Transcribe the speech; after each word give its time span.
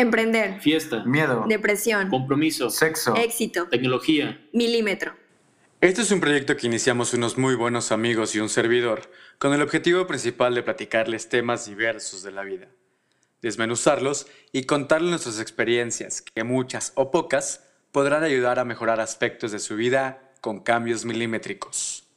Emprender. 0.00 0.60
Fiesta. 0.60 1.02
Miedo. 1.04 1.44
Depresión. 1.48 2.08
Compromiso. 2.08 2.70
Sexo. 2.70 3.16
Éxito. 3.16 3.66
Tecnología. 3.66 4.40
Milímetro. 4.52 5.12
Este 5.80 6.02
es 6.02 6.12
un 6.12 6.20
proyecto 6.20 6.56
que 6.56 6.68
iniciamos 6.68 7.14
unos 7.14 7.36
muy 7.36 7.56
buenos 7.56 7.90
amigos 7.90 8.32
y 8.36 8.38
un 8.38 8.48
servidor, 8.48 9.10
con 9.38 9.52
el 9.54 9.60
objetivo 9.60 10.06
principal 10.06 10.54
de 10.54 10.62
platicarles 10.62 11.28
temas 11.28 11.66
diversos 11.66 12.22
de 12.22 12.30
la 12.30 12.44
vida, 12.44 12.68
desmenuzarlos 13.42 14.28
y 14.52 14.66
contarles 14.66 15.10
nuestras 15.10 15.40
experiencias, 15.40 16.22
que 16.22 16.44
muchas 16.44 16.92
o 16.94 17.10
pocas 17.10 17.64
podrán 17.90 18.22
ayudar 18.22 18.60
a 18.60 18.64
mejorar 18.64 19.00
aspectos 19.00 19.50
de 19.50 19.58
su 19.58 19.74
vida 19.74 20.32
con 20.40 20.60
cambios 20.60 21.04
milimétricos. 21.04 22.07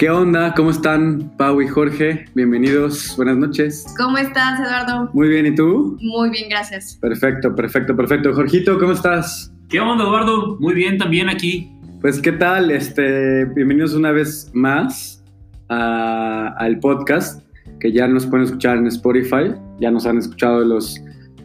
¿Qué 0.00 0.08
onda? 0.08 0.54
¿Cómo 0.54 0.70
están 0.70 1.30
Pau 1.36 1.60
y 1.60 1.68
Jorge? 1.68 2.24
Bienvenidos, 2.34 3.12
buenas 3.18 3.36
noches. 3.36 3.84
¿Cómo 3.98 4.16
estás, 4.16 4.58
Eduardo? 4.58 5.10
Muy 5.12 5.28
bien, 5.28 5.44
¿y 5.44 5.54
tú? 5.54 5.98
Muy 6.00 6.30
bien, 6.30 6.48
gracias. 6.48 6.96
Perfecto, 7.02 7.54
perfecto, 7.54 7.94
perfecto. 7.94 8.32
Jorgito, 8.32 8.78
¿cómo 8.78 8.92
estás? 8.92 9.52
¿Qué 9.68 9.78
onda, 9.78 10.04
Eduardo? 10.04 10.56
Muy 10.58 10.72
bien, 10.72 10.96
también 10.96 11.28
aquí. 11.28 11.70
Pues, 12.00 12.18
¿qué 12.22 12.32
tal? 12.32 12.70
Este, 12.70 13.44
bienvenidos 13.44 13.92
una 13.92 14.10
vez 14.10 14.50
más 14.54 15.22
a- 15.68 16.54
al 16.56 16.78
podcast, 16.78 17.44
que 17.78 17.92
ya 17.92 18.08
nos 18.08 18.24
pueden 18.24 18.46
escuchar 18.46 18.78
en 18.78 18.86
Spotify, 18.86 19.52
ya 19.80 19.90
nos 19.90 20.06
han 20.06 20.16
escuchado 20.16 20.64
los 20.64 20.98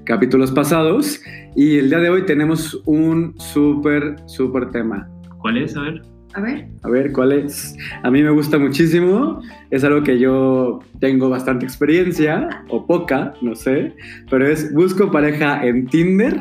capítulos 0.06 0.54
pasados, 0.54 1.20
y 1.58 1.78
el 1.78 1.90
día 1.90 2.00
de 2.00 2.10
hoy 2.10 2.26
tenemos 2.26 2.82
un 2.86 3.38
súper, 3.38 4.16
súper 4.28 4.72
tema. 4.72 5.10
¿Cuál 5.40 5.58
es? 5.58 5.76
A 5.76 5.82
ver. 5.82 6.15
A 6.36 6.42
ver. 6.42 6.68
A 6.84 6.90
ver, 6.90 7.12
¿cuál 7.14 7.32
es? 7.32 7.76
A 8.04 8.12
mí 8.12 8.22
me 8.22 8.30
gusta 8.30 8.58
muchísimo, 8.58 9.42
es 9.72 9.84
algo 9.86 10.04
que 10.04 10.20
yo 10.20 10.82
tengo 11.00 11.30
bastante 11.30 11.66
experiencia, 11.66 12.50
o 12.70 12.86
poca, 12.86 13.34
no 13.42 13.56
sé, 13.56 13.94
pero 14.30 14.46
es 14.46 14.74
busco 14.74 15.10
pareja 15.10 15.66
en 15.66 15.88
Tinder 15.88 16.38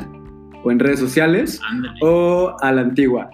o 0.63 0.71
en 0.71 0.79
redes 0.79 0.99
sociales 0.99 1.61
o 2.01 2.55
a 2.61 2.71
la 2.73 2.81
antigua. 2.81 3.29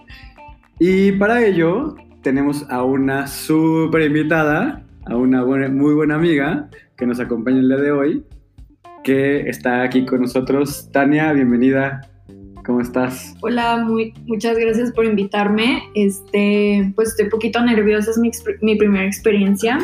Y 0.78 1.12
para 1.14 1.44
ello 1.44 1.96
tenemos 2.22 2.66
a 2.70 2.84
una 2.84 3.26
súper 3.26 4.04
invitada, 4.04 4.84
a 5.08 5.16
una 5.16 5.44
buena- 5.44 5.70
muy 5.70 5.96
buena 5.96 6.16
amiga 6.16 6.70
que 6.96 7.08
nos 7.08 7.20
acompaña 7.20 7.58
el 7.60 7.68
día 7.70 7.78
de 7.78 7.92
hoy, 7.92 8.24
que 9.04 9.50
está 9.50 9.82
aquí 9.82 10.06
con 10.06 10.22
nosotros. 10.22 10.90
Tania, 10.92 11.34
bienvenida. 11.34 12.02
¿Cómo 12.66 12.82
estás? 12.82 13.36
Hola, 13.42 13.78
muy, 13.78 14.14
muchas 14.26 14.58
gracias 14.58 14.92
por 14.92 15.06
invitarme. 15.06 15.84
Este, 15.96 16.92
pues 16.96 17.10
estoy 17.10 17.26
un 17.26 17.32
poquito 17.32 17.62
nerviosa, 17.64 18.12
es 18.12 18.18
mi, 18.18 18.32
mi 18.62 18.76
primera 18.76 19.06
experiencia. 19.06 19.80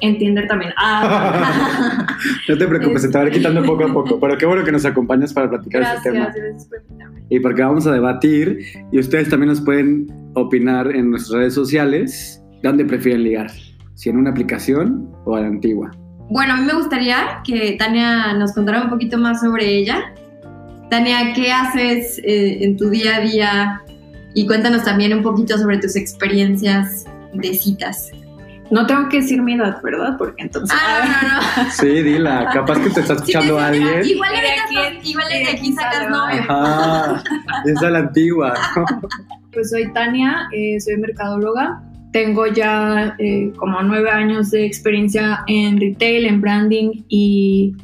En 0.00 0.16
Tinder 0.16 0.46
también. 0.46 0.72
Ah, 0.76 2.06
No 2.48 2.56
te 2.56 2.68
preocupes, 2.68 3.02
se 3.02 3.08
te 3.08 3.18
va 3.18 3.24
a 3.24 3.26
ir 3.26 3.32
quitando 3.32 3.64
poco 3.64 3.84
a 3.84 3.92
poco, 3.92 4.20
pero 4.20 4.38
qué 4.38 4.46
bueno 4.46 4.64
que 4.64 4.70
nos 4.70 4.84
acompañas 4.84 5.32
para 5.32 5.50
platicar 5.50 5.82
este 5.82 6.10
tema. 6.10 6.26
gracias, 6.26 6.44
gracias 6.44 6.68
por 6.68 6.78
invitarme. 6.78 7.22
Y 7.28 7.40
porque 7.40 7.62
vamos 7.62 7.86
a 7.86 7.92
debatir 7.92 8.60
y 8.92 9.00
ustedes 9.00 9.28
también 9.28 9.48
nos 9.48 9.60
pueden 9.60 10.06
opinar 10.34 10.94
en 10.94 11.10
nuestras 11.10 11.40
redes 11.40 11.54
sociales 11.54 12.40
dónde 12.62 12.84
prefieren 12.84 13.24
ligar, 13.24 13.50
si 13.94 14.08
en 14.08 14.18
una 14.18 14.30
aplicación 14.30 15.10
o 15.24 15.34
a 15.34 15.40
la 15.40 15.48
antigua. 15.48 15.90
Bueno, 16.30 16.54
a 16.54 16.56
mí 16.58 16.64
me 16.64 16.74
gustaría 16.74 17.40
que 17.44 17.76
Tania 17.78 18.34
nos 18.34 18.52
contara 18.52 18.82
un 18.82 18.90
poquito 18.90 19.18
más 19.18 19.40
sobre 19.40 19.66
ella. 19.66 20.14
Tania, 20.90 21.32
¿qué 21.34 21.52
haces 21.52 22.18
eh, 22.24 22.58
en 22.64 22.76
tu 22.76 22.88
día 22.90 23.16
a 23.16 23.20
día? 23.20 23.82
Y 24.34 24.46
cuéntanos 24.46 24.84
también 24.84 25.12
un 25.14 25.22
poquito 25.22 25.58
sobre 25.58 25.78
tus 25.78 25.96
experiencias 25.96 27.04
de 27.34 27.54
citas. 27.54 28.10
No 28.70 28.86
tengo 28.86 29.08
que 29.08 29.20
decir 29.22 29.40
mi 29.42 29.54
edad, 29.54 29.80
¿verdad? 29.82 30.16
Porque 30.18 30.42
entonces. 30.42 30.76
Ah, 30.80 31.04
no, 31.22 31.28
no, 31.28 31.64
no. 31.64 31.70
Sí, 31.78 32.02
dila, 32.02 32.50
capaz 32.52 32.78
que 32.80 32.90
te 32.90 33.00
está 33.00 33.14
Sí, 33.14 33.20
escuchando 33.32 33.56
te- 33.56 33.62
alguien. 33.62 34.04
Igual 34.06 34.30
de 34.32 34.40
De 34.42 34.86
aquí, 34.88 35.10
igual 35.10 35.26
de 35.30 35.38
de 35.38 35.48
aquí 35.48 35.72
sacas 35.72 36.10
novio. 36.10 36.42
Ajá, 36.48 37.22
es 37.64 37.82
a 37.82 37.90
la 37.90 37.98
antigua. 38.00 38.54
Pues 39.50 39.70
soy 39.70 39.90
Tania, 39.92 40.46
eh, 40.52 40.78
soy 40.78 40.98
mercadóloga. 40.98 41.82
Tengo 42.12 42.46
ya 42.46 43.16
eh, 43.18 43.50
como 43.56 43.82
nueve 43.82 44.08
años 44.10 44.50
de 44.50 44.64
experiencia 44.66 45.42
en 45.48 45.80
retail, 45.80 46.26
en 46.26 46.40
branding 46.42 47.02
y 47.08 47.74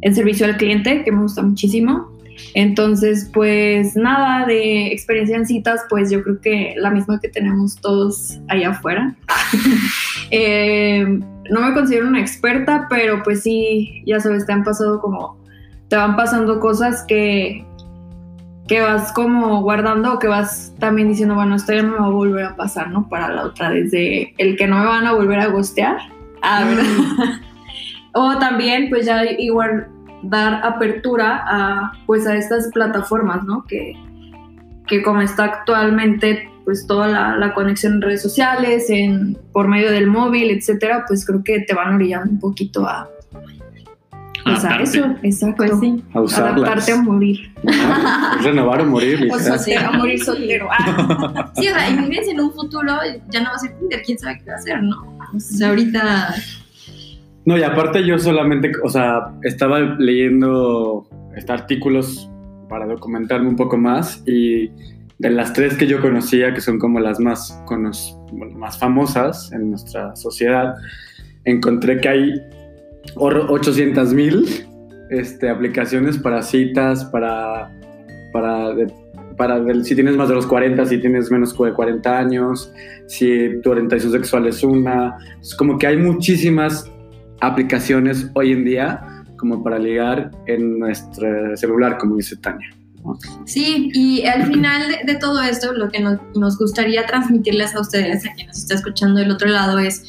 en 0.00 0.14
servicio 0.14 0.46
al 0.46 0.56
cliente, 0.56 1.04
que 1.04 1.12
me 1.12 1.20
gusta 1.22 1.42
muchísimo. 1.42 2.10
Entonces, 2.54 3.30
pues 3.32 3.96
nada 3.96 4.46
de 4.46 4.88
experiencia 4.88 5.36
en 5.36 5.46
citas, 5.46 5.80
pues 5.88 6.10
yo 6.10 6.22
creo 6.22 6.40
que 6.40 6.74
la 6.76 6.90
misma 6.90 7.20
que 7.20 7.28
tenemos 7.28 7.76
todos 7.76 8.38
allá 8.48 8.70
afuera. 8.70 9.16
Eh, 10.32 11.06
no 11.50 11.60
me 11.60 11.72
considero 11.72 12.08
una 12.08 12.20
experta, 12.20 12.88
pero 12.90 13.22
pues 13.22 13.44
sí, 13.44 14.02
ya 14.06 14.18
sabes, 14.18 14.44
te 14.44 14.52
han 14.52 14.64
pasado 14.64 15.00
como, 15.00 15.38
te 15.88 15.94
van 15.94 16.16
pasando 16.16 16.58
cosas 16.58 17.04
que, 17.06 17.64
que 18.66 18.80
vas 18.80 19.12
como 19.12 19.62
guardando 19.62 20.14
o 20.14 20.18
que 20.18 20.26
vas 20.26 20.74
también 20.80 21.08
diciendo, 21.08 21.36
bueno, 21.36 21.54
esto 21.54 21.72
ya 21.72 21.82
no 21.82 21.92
me 21.92 21.98
va 21.98 22.06
a 22.06 22.10
volver 22.10 22.44
a 22.44 22.56
pasar, 22.56 22.90
¿no? 22.90 23.08
Para 23.08 23.28
la 23.28 23.44
otra, 23.44 23.70
desde 23.70 24.34
el 24.38 24.56
que 24.56 24.66
no 24.66 24.80
me 24.80 24.86
van 24.86 25.06
a 25.06 25.12
volver 25.12 25.38
a 25.38 25.46
gostear. 25.46 25.98
A 26.42 26.64
ver. 26.64 26.78
o 28.14 28.38
también, 28.38 28.88
pues 28.90 29.06
ya 29.06 29.24
igual 29.24 29.88
dar 30.28 30.64
apertura 30.64 31.42
a, 31.46 31.92
pues 32.06 32.26
a 32.26 32.36
estas 32.36 32.70
plataformas, 32.72 33.44
¿no? 33.44 33.64
Que, 33.64 33.94
que 34.86 35.02
como 35.02 35.20
está 35.20 35.44
actualmente, 35.44 36.50
pues 36.64 36.86
toda 36.86 37.08
la, 37.08 37.36
la 37.36 37.54
conexión 37.54 37.94
en 37.94 38.02
redes 38.02 38.22
sociales, 38.22 38.90
en, 38.90 39.38
por 39.52 39.68
medio 39.68 39.90
del 39.90 40.06
móvil, 40.06 40.50
etcétera, 40.50 41.04
pues 41.06 41.26
creo 41.26 41.42
que 41.44 41.60
te 41.60 41.74
van 41.74 41.94
orillando 41.94 42.30
un 42.30 42.40
poquito 42.40 42.86
a, 42.86 43.08
pues 44.46 44.64
a 44.64 44.76
eso, 44.80 45.04
exacto. 45.22 45.56
Pues 45.56 45.80
sí. 45.80 46.04
A 46.14 46.20
usarlas. 46.20 46.54
Adaptarte 46.54 46.92
a 46.92 47.02
morir. 47.02 47.52
Ah, 47.68 48.38
renovar 48.42 48.80
o 48.80 48.86
morir, 48.86 49.28
O 49.32 49.38
soltero, 49.40 49.88
a 49.88 49.92
morir 49.92 50.22
soltero. 50.22 50.68
Ah. 50.70 51.50
Sí, 51.56 51.68
o 51.68 51.74
sea, 51.74 51.90
imagínense 51.90 52.30
en 52.30 52.40
un 52.40 52.52
futuro 52.52 52.92
ya 53.28 53.40
no 53.40 53.50
va 53.50 53.56
a 53.56 53.58
ser 53.58 53.76
Tinder, 53.76 54.02
quién 54.02 54.18
sabe 54.18 54.40
qué 54.44 54.50
va 54.50 54.56
a 54.56 54.60
ser, 54.60 54.82
¿no? 54.82 55.18
O 55.34 55.40
sea, 55.40 55.70
ahorita. 55.70 56.34
No, 57.46 57.56
y 57.56 57.62
aparte 57.62 58.04
yo 58.04 58.18
solamente, 58.18 58.72
o 58.82 58.88
sea, 58.88 59.32
estaba 59.42 59.78
leyendo 59.78 61.08
este, 61.36 61.52
artículos 61.52 62.28
para 62.68 62.86
documentarme 62.86 63.48
un 63.48 63.54
poco 63.54 63.76
más 63.76 64.20
y 64.26 64.68
de 65.18 65.30
las 65.30 65.52
tres 65.52 65.76
que 65.76 65.86
yo 65.86 66.00
conocía, 66.00 66.52
que 66.52 66.60
son 66.60 66.80
como 66.80 66.98
las 66.98 67.20
más, 67.20 67.62
más 68.56 68.78
famosas 68.78 69.52
en 69.52 69.70
nuestra 69.70 70.16
sociedad, 70.16 70.74
encontré 71.44 72.00
que 72.00 72.08
hay 72.08 72.34
800 73.14 74.12
mil 74.12 74.44
este, 75.10 75.48
aplicaciones 75.48 76.18
para 76.18 76.42
citas, 76.42 77.04
para, 77.04 77.70
para, 78.32 78.74
para 79.36 79.84
si 79.84 79.94
tienes 79.94 80.16
más 80.16 80.28
de 80.28 80.34
los 80.34 80.46
40, 80.46 80.84
si 80.84 80.98
tienes 80.98 81.30
menos 81.30 81.56
de 81.56 81.72
40 81.72 82.18
años, 82.18 82.72
si 83.06 83.60
tu 83.62 83.70
orientación 83.70 84.10
sexual 84.10 84.48
es 84.48 84.64
una. 84.64 85.16
Es 85.40 85.54
como 85.54 85.78
que 85.78 85.86
hay 85.86 85.96
muchísimas 85.96 86.90
aplicaciones 87.40 88.30
hoy 88.34 88.52
en 88.52 88.64
día 88.64 89.00
como 89.36 89.62
para 89.62 89.78
ligar 89.78 90.30
en 90.46 90.78
nuestro 90.78 91.56
celular, 91.56 91.98
como 91.98 92.16
dice 92.16 92.36
Tania. 92.36 92.70
Sí, 93.44 93.90
y 93.94 94.26
al 94.26 94.46
final 94.46 94.82
de, 95.04 95.14
todo 95.16 95.42
esto, 95.42 95.72
lo 95.72 95.88
que 95.90 96.00
nos, 96.00 96.58
gustaría 96.58 97.06
transmitirles 97.06 97.74
a 97.74 97.80
ustedes, 97.80 98.26
a 98.26 98.32
quien 98.32 98.48
nos 98.48 98.58
está 98.58 98.74
escuchando 98.74 99.20
del 99.20 99.30
otro 99.30 99.48
lado, 99.48 99.78
es 99.78 100.02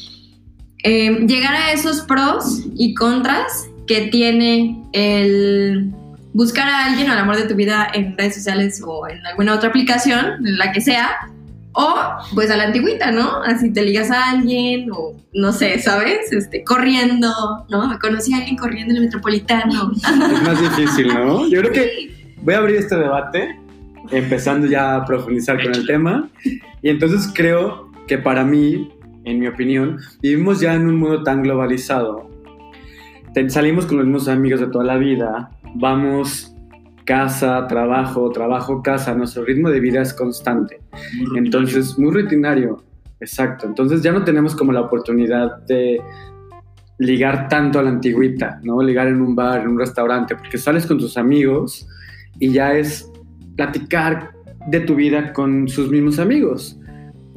eh, 0.82 1.26
llegar 1.26 1.54
a 1.54 1.72
esos 1.72 2.00
pros 2.02 2.64
y 2.74 2.94
contras 2.94 3.68
que 3.86 4.08
tiene 4.08 4.82
el 4.92 5.92
buscar 6.34 6.68
a 6.68 6.86
alguien 6.86 7.08
o 7.10 7.12
el 7.12 7.18
amor 7.18 7.36
de 7.36 7.44
tu 7.44 7.54
vida 7.54 7.88
en 7.92 8.16
redes 8.16 8.34
sociales 8.34 8.82
o 8.84 9.08
en 9.08 9.24
alguna 9.26 9.54
otra 9.54 9.70
aplicación, 9.70 10.46
en 10.46 10.58
la 10.58 10.72
que 10.72 10.80
sea, 10.80 11.30
o 11.80 11.94
pues 12.34 12.50
a 12.50 12.56
la 12.56 12.64
antigüita, 12.64 13.12
¿no? 13.12 13.40
Así 13.44 13.72
te 13.72 13.82
ligas 13.82 14.10
a 14.10 14.30
alguien 14.30 14.90
o 14.90 15.14
no 15.32 15.52
sé, 15.52 15.78
¿sabes? 15.78 16.32
Este, 16.32 16.64
corriendo, 16.64 17.28
¿no? 17.70 17.88
Me 17.88 18.00
conocí 18.00 18.34
a 18.34 18.38
alguien 18.38 18.56
corriendo 18.56 18.94
en 18.94 18.96
el 18.96 19.04
metropolitano. 19.04 19.92
Es 20.02 20.42
más 20.42 20.60
difícil, 20.60 21.06
¿no? 21.06 21.48
Yo 21.48 21.60
creo 21.60 21.72
que 21.72 22.34
voy 22.42 22.54
a 22.54 22.58
abrir 22.58 22.78
este 22.78 22.96
debate, 22.96 23.60
empezando 24.10 24.66
ya 24.66 24.96
a 24.96 25.04
profundizar 25.04 25.62
con 25.62 25.72
el 25.72 25.86
tema. 25.86 26.28
Y 26.82 26.88
entonces 26.88 27.30
creo 27.32 27.92
que 28.08 28.18
para 28.18 28.42
mí, 28.42 28.90
en 29.24 29.38
mi 29.38 29.46
opinión, 29.46 30.00
vivimos 30.20 30.58
ya 30.58 30.74
en 30.74 30.84
un 30.88 30.96
mundo 30.96 31.22
tan 31.22 31.44
globalizado. 31.44 32.28
Salimos 33.50 33.86
con 33.86 33.98
los 33.98 34.06
mismos 34.06 34.26
amigos 34.26 34.58
de 34.58 34.66
toda 34.66 34.84
la 34.84 34.96
vida, 34.96 35.52
vamos 35.76 36.56
casa, 37.08 37.66
trabajo, 37.66 38.28
trabajo, 38.28 38.82
casa, 38.82 39.14
nuestro 39.14 39.42
ritmo 39.42 39.70
de 39.70 39.80
vida 39.80 40.02
es 40.02 40.12
constante. 40.12 40.82
Muy. 41.16 41.38
Entonces, 41.38 41.98
muy 41.98 42.12
rutinario, 42.12 42.84
exacto. 43.18 43.66
Entonces 43.66 44.02
ya 44.02 44.12
no 44.12 44.24
tenemos 44.24 44.54
como 44.54 44.72
la 44.72 44.82
oportunidad 44.82 45.56
de 45.64 46.02
ligar 46.98 47.48
tanto 47.48 47.78
a 47.78 47.82
la 47.82 47.88
antigüita, 47.88 48.60
¿no? 48.62 48.82
Ligar 48.82 49.08
en 49.08 49.22
un 49.22 49.34
bar, 49.34 49.62
en 49.62 49.68
un 49.68 49.78
restaurante, 49.78 50.36
porque 50.36 50.58
sales 50.58 50.84
con 50.84 50.98
tus 50.98 51.16
amigos 51.16 51.88
y 52.38 52.52
ya 52.52 52.74
es 52.74 53.10
platicar 53.56 54.32
de 54.66 54.80
tu 54.80 54.94
vida 54.94 55.32
con 55.32 55.66
sus 55.66 55.90
mismos 55.90 56.18
amigos. 56.18 56.77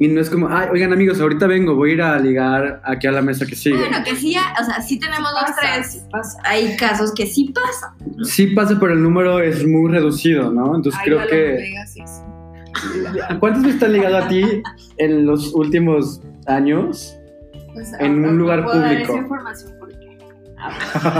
Y 0.02 0.08
no 0.08 0.20
es 0.20 0.28
como, 0.30 0.48
ay, 0.48 0.68
oigan 0.72 0.92
amigos, 0.92 1.20
ahorita 1.20 1.46
vengo, 1.46 1.76
voy 1.76 1.90
a 1.90 1.92
ir 1.94 2.02
a 2.02 2.18
ligar 2.18 2.80
aquí 2.84 3.06
a 3.06 3.12
la 3.12 3.22
mesa 3.22 3.46
que 3.46 3.54
sigue. 3.54 3.76
Bueno, 3.78 3.98
que 4.04 4.16
sí, 4.16 4.34
o 4.60 4.64
sea, 4.64 4.80
sí 4.80 4.98
tenemos 4.98 5.30
dos, 5.30 5.42
Pasa, 5.42 5.56
tres. 5.60 5.92
sí 5.92 6.00
pasa. 6.10 6.38
Hay 6.44 6.76
casos 6.76 7.12
que 7.14 7.24
sí 7.26 7.54
pasan. 7.54 8.24
Sí 8.24 8.48
pasa, 8.48 8.76
pero 8.80 8.94
el 8.94 9.02
número 9.02 9.38
es 9.40 9.64
muy 9.64 9.92
reducido, 9.92 10.50
¿no? 10.50 10.74
Entonces 10.74 11.00
Ay, 11.04 11.06
creo 11.06 11.26
que... 11.28 11.48
no 11.50 11.54
me 11.54 11.62
digas 11.62 11.96
eso. 11.96 13.38
¿Cuántas 13.38 13.62
veces 13.62 13.78
te 13.78 13.86
han 13.86 13.92
ligado 13.92 14.16
a 14.16 14.26
ti 14.28 14.42
en 14.96 15.24
los 15.24 15.54
últimos 15.54 16.20
años? 16.46 17.16
Pues, 17.72 17.92
En 18.00 18.24
un 18.24 18.38
lugar 18.38 18.64
puedo 18.64 18.80
dar 18.80 18.88
público. 18.90 19.12
esa 19.12 19.22
información 19.22 19.72
porque- 19.78 19.92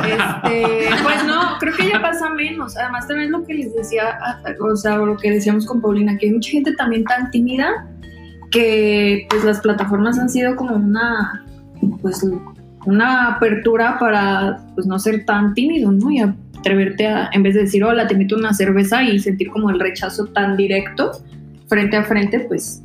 Este, 0.05 0.89
pues 1.03 1.25
no, 1.25 1.59
creo 1.61 1.75
que 1.77 1.89
ya 1.89 2.01
pasa 2.01 2.31
menos. 2.31 2.77
Además, 2.77 3.07
también 3.09 3.31
lo 3.33 3.45
que 3.45 3.55
les 3.55 3.75
decía, 3.75 4.19
o 4.61 4.77
sea, 4.77 4.97
lo 4.97 5.17
que 5.17 5.31
decíamos 5.31 5.67
con 5.67 5.81
Paulina, 5.81 6.17
que 6.19 6.27
hay 6.27 6.33
mucha 6.33 6.51
gente 6.51 6.73
también 6.75 7.05
tan 7.05 7.31
tímida 7.31 7.89
que 8.53 9.27
pues 9.29 9.43
las 9.43 9.61
plataformas 9.61 10.19
han 10.19 10.29
sido 10.29 10.55
como 10.55 10.77
una, 10.77 11.45
pues 12.01 12.25
una 12.87 13.35
apertura 13.35 13.99
para 13.99 14.65
pues 14.75 14.87
no 14.87 14.99
ser 14.99 15.25
tan 15.25 15.55
tímido, 15.55 15.91
¿no? 15.91 16.11
Y 16.11 16.21
atreverte 16.21 17.09
a, 17.09 17.31
en 17.33 17.43
vez 17.43 17.55
de 17.55 17.63
decir, 17.63 17.83
hola, 17.83 18.07
te 18.07 18.15
invito 18.15 18.37
a 18.37 18.39
una 18.39 18.55
cerveza 18.55 19.03
y 19.03 19.19
sentir 19.19 19.49
como 19.51 19.71
el 19.71 19.81
rechazo 19.81 20.27
tan 20.27 20.57
directo 20.57 21.13
frente 21.67 21.97
a 21.97 22.05
frente, 22.05 22.41
pues 22.41 22.83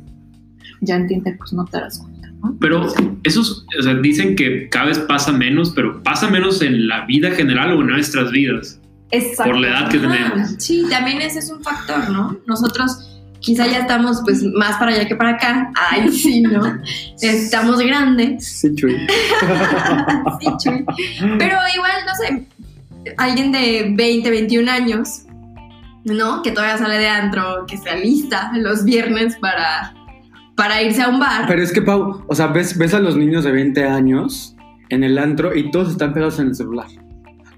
ya 0.80 0.96
entiendes, 0.96 1.36
pues 1.38 1.52
no 1.52 1.64
te 1.66 1.78
das 1.78 1.98
cuenta, 1.98 2.30
¿no? 2.42 2.56
Pero 2.60 2.86
esos, 3.24 3.66
o 3.78 3.82
sea, 3.82 3.94
dicen 3.94 4.34
que 4.34 4.68
cada 4.70 4.86
vez 4.86 4.98
pasa 5.00 5.32
menos, 5.32 5.70
pero 5.70 6.02
pasa 6.02 6.30
menos 6.30 6.62
en 6.62 6.88
la 6.88 7.04
vida 7.04 7.30
general 7.32 7.72
o 7.76 7.80
en 7.82 7.88
nuestras 7.88 8.30
vidas, 8.30 8.80
Exacto. 9.10 9.52
por 9.52 9.60
la 9.60 9.68
edad 9.68 9.90
que 9.90 9.98
Ajá, 9.98 10.08
tenemos. 10.08 10.54
sí, 10.58 10.84
también 10.88 11.20
ese 11.20 11.40
es 11.40 11.50
un 11.50 11.62
factor, 11.62 12.08
¿no? 12.10 12.38
Nosotros 12.46 13.17
quizá 13.48 13.66
ya 13.66 13.78
estamos 13.78 14.20
pues 14.24 14.42
más 14.42 14.76
para 14.76 14.92
allá 14.92 15.08
que 15.08 15.16
para 15.16 15.30
acá. 15.30 15.72
Ay, 15.90 16.12
sí, 16.12 16.42
¿no? 16.42 16.60
Estamos 17.22 17.78
grandes. 17.80 18.46
Sí, 18.46 18.74
Chuy. 18.74 18.94
Sí, 20.40 20.48
chuy. 20.58 20.84
Pero 21.38 21.56
igual, 21.74 21.92
no 22.06 22.14
sé, 22.14 22.46
alguien 23.16 23.50
de 23.50 23.92
20, 23.96 24.30
21 24.30 24.70
años, 24.70 25.22
¿no? 26.04 26.42
Que 26.42 26.52
todavía 26.52 26.76
sale 26.76 26.98
de 26.98 27.08
antro, 27.08 27.64
que 27.66 27.78
se 27.78 27.88
alista 27.88 28.52
los 28.54 28.84
viernes 28.84 29.36
para, 29.40 29.94
para 30.54 30.82
irse 30.82 31.02
a 31.02 31.08
un 31.08 31.18
bar. 31.18 31.46
Pero 31.48 31.62
es 31.62 31.72
que, 31.72 31.80
Pau, 31.80 32.24
o 32.28 32.34
sea, 32.34 32.48
ves, 32.48 32.76
ves 32.76 32.92
a 32.92 33.00
los 33.00 33.16
niños 33.16 33.44
de 33.44 33.52
20 33.52 33.84
años 33.84 34.54
en 34.90 35.04
el 35.04 35.18
antro 35.18 35.56
y 35.56 35.70
todos 35.70 35.90
están 35.90 36.12
pegados 36.12 36.38
en 36.38 36.48
el 36.48 36.54
celular. 36.54 36.86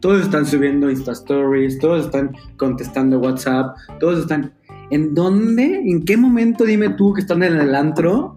Todos 0.01 0.23
están 0.23 0.47
subiendo 0.47 0.89
Insta 0.89 1.13
Stories, 1.13 1.79
todos 1.81 2.07
están 2.07 2.35
contestando 2.57 3.19
WhatsApp, 3.19 3.77
todos 3.99 4.21
están... 4.21 4.53
¿En 4.91 5.15
dónde? 5.15 5.83
¿En 5.87 6.05
qué 6.05 6.17
momento, 6.17 6.65
dime 6.65 6.91
tú, 6.91 7.13
que 7.13 7.21
están 7.21 7.43
en 7.43 7.57
el 7.57 7.75
antro, 7.75 8.37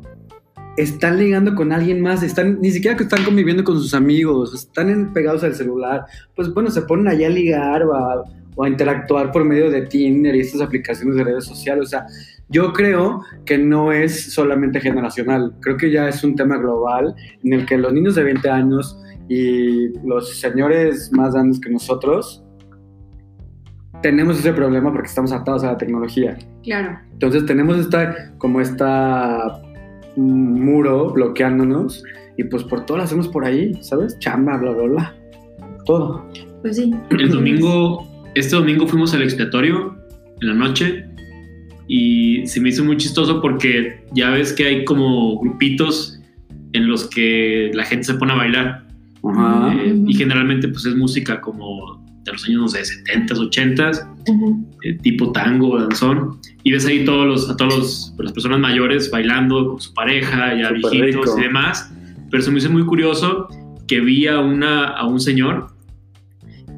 están 0.77 1.17
ligando 1.17 1.55
con 1.55 1.71
alguien 1.71 2.01
más? 2.01 2.21
Están, 2.23 2.59
ni 2.61 2.71
siquiera 2.71 2.95
que 2.95 3.03
están 3.03 3.23
conviviendo 3.23 3.63
con 3.63 3.75
sus 3.77 3.93
amigos, 3.93 4.53
están 4.53 4.89
en- 4.89 5.13
pegados 5.13 5.43
al 5.43 5.55
celular. 5.55 6.05
Pues 6.35 6.53
bueno, 6.53 6.69
se 6.69 6.83
ponen 6.83 7.07
allá 7.07 7.27
a 7.27 7.31
ligar 7.31 7.83
o 7.83 7.95
a, 7.95 8.23
o 8.55 8.63
a 8.63 8.69
interactuar 8.69 9.31
por 9.31 9.43
medio 9.45 9.71
de 9.71 9.83
Tinder 9.87 10.35
y 10.35 10.41
estas 10.41 10.61
aplicaciones 10.61 11.15
de 11.15 11.23
redes 11.23 11.45
sociales. 11.45 11.85
O 11.85 11.89
sea, 11.89 12.05
yo 12.49 12.71
creo 12.71 13.21
que 13.45 13.57
no 13.57 13.91
es 13.91 14.31
solamente 14.33 14.79
generacional, 14.79 15.55
creo 15.59 15.75
que 15.77 15.89
ya 15.91 16.07
es 16.07 16.23
un 16.23 16.35
tema 16.35 16.57
global 16.57 17.15
en 17.43 17.53
el 17.53 17.65
que 17.65 17.77
los 17.77 17.91
niños 17.93 18.13
de 18.15 18.23
20 18.23 18.47
años 18.49 18.99
y 19.27 19.87
los 20.05 20.39
señores 20.39 21.11
más 21.13 21.33
grandes 21.33 21.59
que 21.59 21.69
nosotros 21.71 22.42
tenemos 24.03 24.37
ese 24.37 24.53
problema 24.53 24.91
porque 24.91 25.07
estamos 25.07 25.31
atados 25.31 25.63
a 25.63 25.71
la 25.71 25.77
tecnología. 25.79 26.37
Claro. 26.61 26.99
Entonces 27.13 27.45
tenemos 27.47 27.79
esta, 27.79 28.31
como 28.37 28.61
esta 28.61 29.59
mm, 30.15 30.63
muro 30.63 31.09
bloqueándonos 31.11 32.03
y 32.37 32.43
pues 32.43 32.63
por 32.63 32.85
todo 32.85 32.97
lo 32.97 33.03
hacemos 33.03 33.27
por 33.27 33.45
ahí, 33.45 33.73
¿sabes? 33.81 34.19
Chamba, 34.19 34.57
bla, 34.57 34.71
bla, 34.71 34.83
bla. 34.83 35.15
Todo. 35.85 36.29
Pues 36.61 36.75
sí. 36.75 36.93
El 37.09 37.29
domingo, 37.29 38.07
este 38.35 38.55
domingo 38.55 38.85
fuimos 38.87 39.13
al 39.15 39.23
expiatorio 39.23 39.97
en 40.41 40.47
la 40.49 40.53
noche 40.53 41.05
y 41.87 42.45
se 42.45 42.59
me 42.59 42.69
hizo 42.69 42.83
muy 42.83 42.97
chistoso 42.97 43.41
porque 43.41 44.03
ya 44.13 44.29
ves 44.29 44.53
que 44.53 44.65
hay 44.65 44.85
como 44.85 45.39
grupitos 45.39 46.19
en 46.73 46.87
los 46.87 47.09
que 47.09 47.71
la 47.73 47.83
gente 47.85 48.05
se 48.05 48.13
pone 48.15 48.33
a 48.33 48.35
bailar 48.35 48.87
Ajá. 49.23 49.73
eh, 49.75 49.95
y 50.07 50.13
generalmente 50.13 50.67
pues 50.67 50.85
es 50.85 50.95
música 50.95 51.39
como 51.39 52.03
de 52.23 52.31
los 52.31 52.45
años, 52.45 52.61
no 52.61 52.67
sé, 52.69 52.79
70s, 52.85 53.37
80s, 53.37 54.07
eh, 54.83 54.93
tipo 55.01 55.31
tango, 55.31 55.77
danzón, 55.79 56.39
y 56.63 56.71
ves 56.71 56.85
ahí 56.85 57.03
todos 57.05 57.25
los, 57.27 57.49
a 57.49 57.57
todas 57.57 57.77
los- 57.77 58.13
las 58.17 58.31
personas 58.31 58.59
mayores 58.59 59.11
bailando 59.11 59.67
con 59.69 59.81
su 59.81 59.93
pareja, 59.93 60.55
ya 60.57 60.69
Súper 60.69 60.91
viejitos 61.01 61.25
rico. 61.25 61.39
y 61.39 61.41
demás, 61.43 61.91
pero 62.31 62.41
se 62.41 62.51
me 62.51 62.59
hizo 62.59 62.69
muy 62.69 62.85
curioso 62.85 63.47
que 63.87 63.99
vi 63.99 64.27
a, 64.27 64.39
una, 64.39 64.85
a 64.87 65.05
un 65.05 65.19
señor 65.19 65.67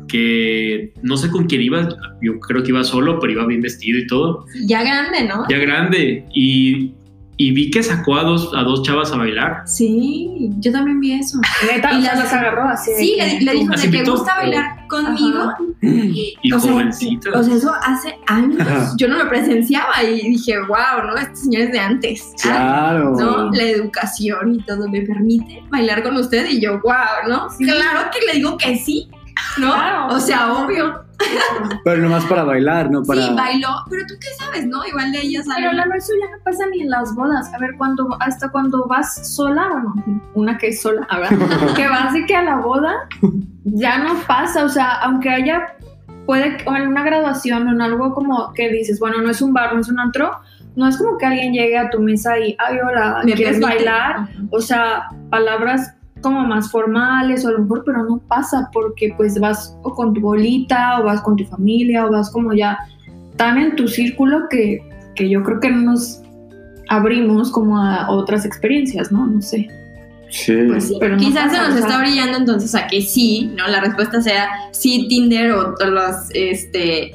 que 0.08 0.94
no 1.02 1.18
sé 1.18 1.30
con 1.30 1.46
quién 1.46 1.62
iba, 1.62 1.90
yo 2.22 2.40
creo 2.40 2.64
que 2.64 2.70
iba 2.70 2.84
solo, 2.84 3.20
pero 3.20 3.34
iba 3.34 3.46
bien 3.46 3.62
vestido 3.62 4.00
y 4.00 4.08
todo, 4.08 4.46
Ya 4.66 4.84
grande, 4.84 5.28
¿no? 5.28 5.44
ya 5.50 5.58
grande, 5.58 6.26
y, 6.34 6.94
y 7.38 7.52
vi 7.52 7.70
que 7.70 7.84
sacó 7.84 8.16
a 8.18 8.24
dos, 8.24 8.52
a 8.56 8.62
dos 8.64 8.82
chavas 8.84 9.12
a 9.12 9.18
bailar. 9.18 9.64
Sí, 9.66 10.50
yo 10.60 10.72
también 10.72 11.00
vi 11.00 11.14
eso. 11.14 11.40
Neta, 11.72 11.92
Y 11.94 12.02
sea, 12.02 12.14
las- 12.16 12.24
las 12.24 12.34
agarró 12.34 12.70
así. 12.70 12.92
Sí, 12.98 13.16
que- 13.20 13.26
le, 13.26 13.42
le 13.42 13.52
dijo 13.54 13.72
¿Las 13.72 13.82
de 13.82 13.90
que 13.90 13.98
invitó? 13.98 14.12
gusta 14.18 14.36
bailar 14.38 14.88
conmigo. 14.88 15.40
Ajá. 15.42 15.58
Y 15.82 16.54
O 16.54 16.60
sea, 16.60 16.72
jovencitas. 16.72 17.36
O 17.36 17.44
sea, 17.44 17.56
eso 17.56 17.74
hace 17.84 18.16
años. 18.28 18.62
Ajá. 18.62 18.94
Yo 18.98 19.08
no 19.08 19.18
lo 19.18 19.28
presenciaba 19.30 20.02
y 20.04 20.30
dije, 20.30 20.60
wow, 20.62 21.06
¿no? 21.08 21.16
Este 21.18 21.36
señor 21.36 21.62
es 21.64 21.72
de 21.72 21.80
antes. 21.80 22.32
Claro. 22.42 23.16
¿no? 23.20 23.52
La 23.52 23.64
educación 23.64 24.56
y 24.56 24.60
todo 24.64 24.88
me 24.90 25.02
permite 25.02 25.62
bailar 25.70 26.04
con 26.04 26.16
usted 26.18 26.48
y 26.50 26.62
yo, 26.62 26.80
wow, 26.82 27.28
¿no? 27.30 27.50
Sí. 27.50 27.66
Claro 27.66 28.10
que 28.12 28.26
le 28.26 28.34
digo 28.34 28.58
que 28.58 28.78
sí, 28.78 29.10
¿no? 29.58 29.74
Claro. 29.74 30.08
O 30.16 30.20
sea, 30.20 30.54
obvio. 30.54 31.05
Pero 31.84 32.02
nomás 32.02 32.26
para 32.26 32.44
bailar, 32.44 32.90
no 32.92 33.04
para... 33.04 33.22
Sí, 33.22 33.34
bailó, 33.36 33.70
pero 33.90 34.04
tú 34.08 34.16
qué 34.20 34.28
sabes, 34.38 34.66
¿no? 34.68 34.86
Igual 34.86 35.12
de 35.12 35.22
ella 35.22 35.44
sale. 35.44 35.68
Pero 35.70 35.74
la 35.74 35.96
eso 35.96 36.14
ya 36.20 36.36
no 36.36 36.44
pasa 36.44 36.66
ni 36.72 36.82
en 36.82 36.90
las 36.90 37.14
bodas. 37.16 37.54
A 37.54 37.58
ver, 37.58 37.72
cuando, 37.78 38.18
hasta 38.20 38.50
cuando 38.50 38.86
vas 38.88 39.36
sola, 39.36 39.68
bueno, 39.70 40.22
una 40.34 40.58
que 40.58 40.70
es 40.70 40.82
sola, 40.82 41.06
a 41.10 41.20
ver, 41.20 41.30
que 41.76 41.88
vas 41.88 42.14
de 42.14 42.26
que 42.26 42.36
a 42.36 42.44
la 42.44 42.58
boda, 42.58 43.08
ya 43.64 44.00
no 44.00 44.16
pasa. 44.28 44.66
O 44.66 44.70
sea, 44.70 44.94
aunque 45.02 45.30
haya, 45.30 45.76
puede, 46.26 46.58
o 46.66 46.76
en 46.76 46.88
una 46.88 47.04
graduación 47.04 47.68
o 47.68 47.72
en 47.72 47.82
algo 47.82 48.14
como 48.14 48.54
que 48.54 48.70
dices, 48.70 49.00
bueno, 49.00 49.22
no 49.22 49.30
es 49.30 49.42
un 49.42 49.54
bar, 49.54 49.74
no 49.74 49.82
es 49.82 49.90
un 49.90 50.00
antro, 50.00 50.32
no 50.76 50.88
es 50.88 50.98
como 50.98 51.18
que 51.18 51.26
alguien 51.26 51.54
llegue 51.54 51.78
a 51.78 51.90
tu 51.90 52.00
mesa 52.00 52.38
y, 52.40 52.56
ay, 52.60 52.78
hola, 52.80 53.22
Me 53.24 53.34
¿quieres 53.34 53.62
bailar? 53.62 54.28
O 54.50 54.60
sea, 54.60 55.10
palabras 55.30 55.94
como 56.22 56.42
más 56.46 56.72
formales 56.72 57.46
o 57.46 57.50
a 57.50 57.52
lo 57.52 57.60
mejor, 57.60 57.84
pero 57.86 58.04
no 58.04 58.20
pasa 58.28 58.70
porque 58.74 59.14
pues 59.18 59.40
vas 59.40 59.78
o 59.84 59.94
con 59.94 60.14
tu 60.14 60.22
bolita 60.22 61.00
o 61.00 61.04
vas 61.04 61.22
con 61.22 61.36
tu 61.36 61.46
familia 61.46 62.06
o 62.06 62.12
vas 62.12 62.32
como 62.32 62.54
ya 62.54 62.78
tan 63.38 63.58
en 63.58 63.76
tu 63.76 63.88
círculo 63.88 64.48
que, 64.50 64.80
que 65.16 65.30
yo 65.30 65.44
creo 65.44 65.60
que 65.60 65.70
no 65.70 65.92
nos 65.92 66.22
abrimos 66.90 67.52
como 67.52 67.78
a 67.78 68.10
otras 68.10 68.46
experiencias, 68.46 69.12
¿no? 69.12 69.26
No 69.26 69.42
sé. 69.42 69.68
Sí. 70.30 70.56
Pues 70.68 70.88
sí, 70.88 70.98
Pero 71.00 71.16
no 71.16 71.20
quizás 71.22 71.52
se 71.52 71.58
pasa, 71.58 71.68
nos 71.70 71.76
o 71.76 71.78
sea- 71.78 71.88
está 71.88 72.00
brillando 72.00 72.38
entonces 72.38 72.74
a 72.76 72.88
que 72.88 73.02
sí, 73.02 73.52
¿no? 73.56 73.68
La 73.68 73.82
respuesta 73.82 74.22
sea 74.22 74.50
sí, 74.72 75.08
Tinder 75.08 75.52
o 75.52 75.76
todos 75.76 75.92
los 75.92 76.16
este, 76.34 77.12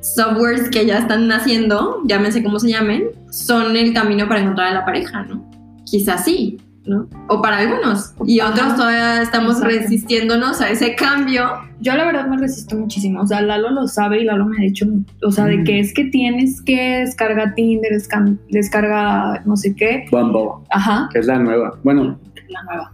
softwares 0.00 0.68
que 0.68 0.84
ya 0.84 0.98
están 0.98 1.28
naciendo, 1.28 2.02
llámense 2.04 2.42
como 2.42 2.58
se 2.58 2.70
llamen, 2.70 3.04
son 3.30 3.76
el 3.76 3.94
camino 3.94 4.28
para 4.28 4.40
encontrar 4.40 4.68
a 4.68 4.74
la 4.74 4.84
pareja, 4.84 5.22
¿no? 5.22 5.48
Quizás 5.86 6.24
sí, 6.24 6.58
¿no? 6.86 7.06
O 7.28 7.40
para 7.40 7.58
algunos. 7.58 8.12
Y 8.26 8.40
Ajá. 8.40 8.50
otros 8.50 8.76
todavía 8.76 9.22
estamos 9.22 9.56
Exacto. 9.58 9.76
resistiéndonos 9.78 10.60
a 10.60 10.70
ese 10.70 10.94
cambio. 10.96 11.48
Yo 11.80 11.94
la 11.96 12.04
verdad 12.04 12.26
me 12.26 12.36
resisto 12.38 12.76
muchísimo, 12.76 13.20
o 13.22 13.26
sea, 13.26 13.40
Lalo 13.42 13.70
lo 13.70 13.88
sabe 13.88 14.20
y 14.20 14.24
Lalo 14.24 14.46
me 14.46 14.56
ha 14.58 14.60
dicho, 14.62 14.86
o 15.24 15.30
sea, 15.32 15.44
de 15.46 15.58
Mm. 15.58 15.64
que 15.64 15.80
es 15.80 15.94
que 15.94 16.04
tienes 16.04 16.60
que 16.62 17.00
descargar 17.00 17.54
Tinder, 17.54 17.92
desca- 17.92 18.36
descarga 18.50 19.42
no 19.44 19.56
sé 19.56 19.74
qué, 19.74 20.06
Bumble, 20.10 20.64
ajá, 20.70 21.08
que 21.12 21.18
es 21.20 21.26
la 21.26 21.38
nueva. 21.38 21.76
Bueno, 21.82 22.18
la 22.48 22.62
nueva. 22.64 22.92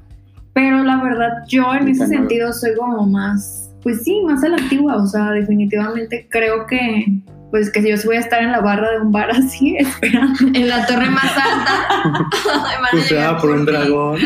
Pero 0.55 0.83
la 0.83 1.03
verdad, 1.03 1.31
yo 1.49 1.73
en 1.75 1.89
ese 1.89 2.07
nueva. 2.07 2.19
sentido 2.19 2.53
soy 2.53 2.75
como 2.77 3.07
más, 3.07 3.71
pues 3.83 4.03
sí, 4.03 4.21
más 4.25 4.43
a 4.43 4.49
la 4.49 4.57
antigua. 4.57 4.97
O 4.97 5.07
sea, 5.07 5.31
definitivamente 5.31 6.27
creo 6.31 6.67
que, 6.67 7.21
pues 7.51 7.71
que 7.71 7.83
si 7.83 7.89
yo 7.89 7.97
voy 8.05 8.17
a 8.17 8.21
estar 8.21 8.43
en 8.43 8.53
la 8.53 8.61
barra 8.61 8.91
de 8.91 9.01
un 9.01 9.13
bar 9.13 9.31
así, 9.37 9.77
esperando. 9.79 10.39
En 10.55 10.69
la 10.69 10.87
torre 10.87 11.11
más 11.11 11.37
alta. 11.37 12.05
van 12.45 12.85
a 12.85 12.89
Juzgada 12.91 13.09
llegar 13.09 13.41
por 13.41 13.51
un 13.51 13.65
dragón. 13.65 14.19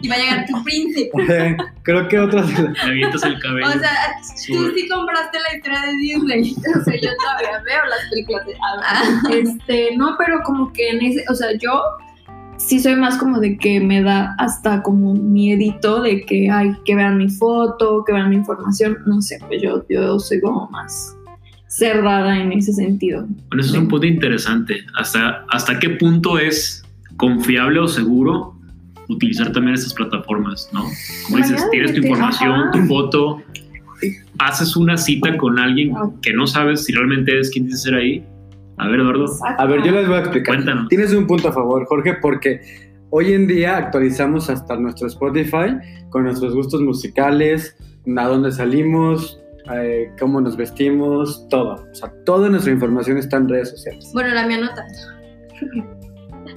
Y 0.00 0.08
va 0.08 0.14
a 0.16 0.18
llegar 0.18 0.46
tu 0.46 0.64
príncipe. 0.64 1.10
Creo 1.82 2.08
que 2.08 2.18
otras... 2.18 2.48
Le 2.58 2.80
avientas 2.80 3.22
el 3.24 3.38
cabello. 3.38 3.68
O 3.68 3.72
sea, 3.72 4.16
tú 4.48 4.72
sí 4.74 4.88
compraste 4.88 5.38
la 5.38 5.56
historia 5.56 5.80
de 5.80 5.92
Disney. 5.92 6.56
O 6.80 6.84
sea, 6.84 6.94
yo 7.00 7.10
todavía 7.18 7.62
veo 7.64 7.84
las 7.86 8.08
películas 8.10 8.46
de 8.46 9.40
Este, 9.40 9.96
no, 9.96 10.16
pero 10.18 10.40
como 10.44 10.72
que 10.72 10.88
en 10.88 11.02
ese, 11.02 11.24
o 11.28 11.34
sea, 11.34 11.52
yo 11.58 11.82
sí 12.66 12.80
soy 12.80 12.96
más 12.96 13.18
como 13.18 13.40
de 13.40 13.56
que 13.56 13.80
me 13.80 14.02
da 14.02 14.34
hasta 14.38 14.82
como 14.82 15.14
miedito 15.14 16.02
de 16.02 16.24
que, 16.24 16.50
ay, 16.50 16.74
que 16.84 16.94
vean 16.94 17.18
mi 17.18 17.28
foto, 17.28 18.04
que 18.04 18.12
vean 18.12 18.30
mi 18.30 18.36
información. 18.36 18.98
No 19.06 19.20
sé, 19.20 19.38
pues 19.48 19.62
yo, 19.62 19.84
yo 19.88 20.18
soy 20.18 20.40
como 20.40 20.68
más 20.70 21.16
cerrada 21.66 22.38
en 22.38 22.52
ese 22.52 22.72
sentido. 22.72 23.26
Bueno, 23.48 23.62
eso 23.62 23.74
es 23.74 23.78
un 23.78 23.88
punto 23.88 24.06
interesante. 24.06 24.84
¿Hasta, 24.94 25.44
¿Hasta 25.50 25.78
qué 25.78 25.90
punto 25.90 26.38
es 26.38 26.84
confiable 27.16 27.80
o 27.80 27.88
seguro 27.88 28.54
utilizar 29.08 29.52
también 29.52 29.74
estas 29.74 29.94
plataformas? 29.94 30.68
¿no? 30.72 30.84
Como 31.26 31.38
dices, 31.38 31.64
tienes 31.70 31.94
tu 31.94 32.00
información, 32.00 32.52
ajá. 32.52 32.70
tu 32.72 32.86
foto, 32.86 33.42
haces 34.38 34.76
una 34.76 34.96
cita 34.96 35.36
con 35.36 35.58
alguien 35.58 35.94
que 36.20 36.32
no 36.32 36.46
sabes 36.46 36.84
si 36.84 36.92
realmente 36.92 37.38
es 37.38 37.50
quien 37.50 37.66
dice 37.66 37.78
ser 37.78 37.94
ahí. 37.94 38.24
A 38.82 38.88
ver, 38.88 39.00
Eduardo, 39.00 39.26
A 39.58 39.66
ver, 39.66 39.82
yo 39.82 39.92
les 39.92 40.06
voy 40.06 40.16
a 40.16 40.20
explicar. 40.20 40.54
cuéntanos. 40.56 40.88
Tienes 40.88 41.12
un 41.14 41.26
punto 41.26 41.48
a 41.48 41.52
favor, 41.52 41.86
Jorge, 41.86 42.14
porque 42.14 42.60
hoy 43.10 43.32
en 43.32 43.46
día 43.46 43.76
actualizamos 43.76 44.50
hasta 44.50 44.76
nuestro 44.76 45.06
Spotify 45.06 45.76
con 46.10 46.24
nuestros 46.24 46.54
gustos 46.54 46.80
musicales, 46.80 47.76
a 48.16 48.26
dónde 48.26 48.50
salimos, 48.50 49.40
eh, 49.72 50.10
cómo 50.18 50.40
nos 50.40 50.56
vestimos, 50.56 51.46
todo. 51.48 51.86
O 51.90 51.94
sea, 51.94 52.12
toda 52.24 52.48
nuestra 52.48 52.72
información 52.72 53.18
está 53.18 53.36
en 53.36 53.48
redes 53.48 53.70
sociales. 53.70 54.10
Bueno, 54.12 54.34
la 54.34 54.46
mía 54.46 54.58
no 54.58 54.68
tanto. 54.74 56.01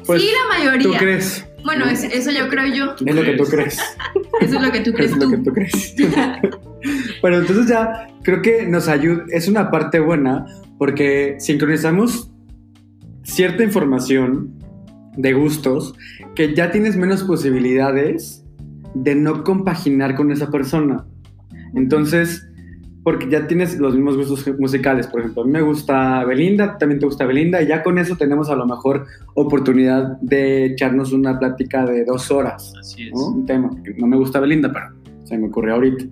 Pues, 0.06 0.22
sí, 0.22 0.28
la 0.30 0.58
¿Tú 0.58 0.66
mayoría. 0.74 0.98
crees? 1.00 1.46
Bueno, 1.64 1.86
es- 1.86 2.04
eso 2.04 2.32
yo 2.32 2.48
creo 2.48 2.68
yo. 2.74 2.96
¿Tú 2.96 3.06
Es 3.08 3.16
lo 3.16 3.22
que 3.24 3.34
tú 3.34 3.44
crees? 3.46 3.78
Eso 4.42 4.56
es 4.58 4.62
lo 4.62 4.72
que 4.72 4.80
tú 4.82 4.92
crees 4.94 5.12
Es 5.12 5.18
lo 5.18 5.30
que 5.30 5.38
tú. 5.38 5.44
tú 5.46 5.54
crees. 5.54 5.96
Pero 7.22 7.40
entonces 7.40 7.68
ya 7.68 8.08
creo 8.24 8.42
que 8.42 8.68
nos 8.68 8.88
ayuda, 8.88 9.24
es 9.30 9.48
una 9.48 9.72
parte 9.72 10.00
buena 10.00 10.46
porque 10.78 11.36
sincronizamos 11.40 12.32
cierta 13.24 13.64
información 13.64 14.54
de 15.18 15.34
gustos 15.34 15.96
que 16.36 16.54
ya 16.54 16.70
tienes 16.72 16.96
menos 16.98 17.24
posibilidades 17.24 18.44
de 18.94 19.16
no 19.16 19.44
compaginar 19.44 20.16
con 20.16 20.32
esa 20.32 20.52
persona. 20.52 21.06
Entonces, 21.74 22.46
porque 23.06 23.30
ya 23.30 23.46
tienes 23.46 23.78
los 23.78 23.94
mismos 23.94 24.18
gustos 24.18 24.60
musicales, 24.60 25.06
por 25.06 25.20
ejemplo, 25.20 25.44
a 25.44 25.46
mí 25.46 25.52
me 25.52 25.62
gusta 25.62 26.26
Belinda, 26.26 26.76
también 26.80 27.00
te 27.00 27.06
gusta 27.06 27.24
Belinda, 27.24 27.62
y 27.62 27.68
ya 27.68 27.84
con 27.84 28.00
eso 28.00 28.18
tenemos 28.18 28.50
a 28.50 28.56
lo 28.56 28.66
mejor 28.66 29.06
oportunidad 29.36 30.18
de 30.22 30.66
echarnos 30.66 31.14
una 31.14 31.38
plática 31.38 31.86
de 31.86 32.04
dos 32.04 32.32
horas. 32.32 32.74
Así 32.80 33.10
es. 33.10 33.14
¿no? 33.14 33.28
Un 33.28 33.46
tema, 33.46 33.70
que 33.84 33.94
no 33.94 34.08
me 34.08 34.18
gusta 34.18 34.40
Belinda, 34.40 34.74
pero 34.74 34.88
se 35.24 35.38
me 35.38 35.50
ocurrió 35.50 35.76
ahorita. 35.76 36.04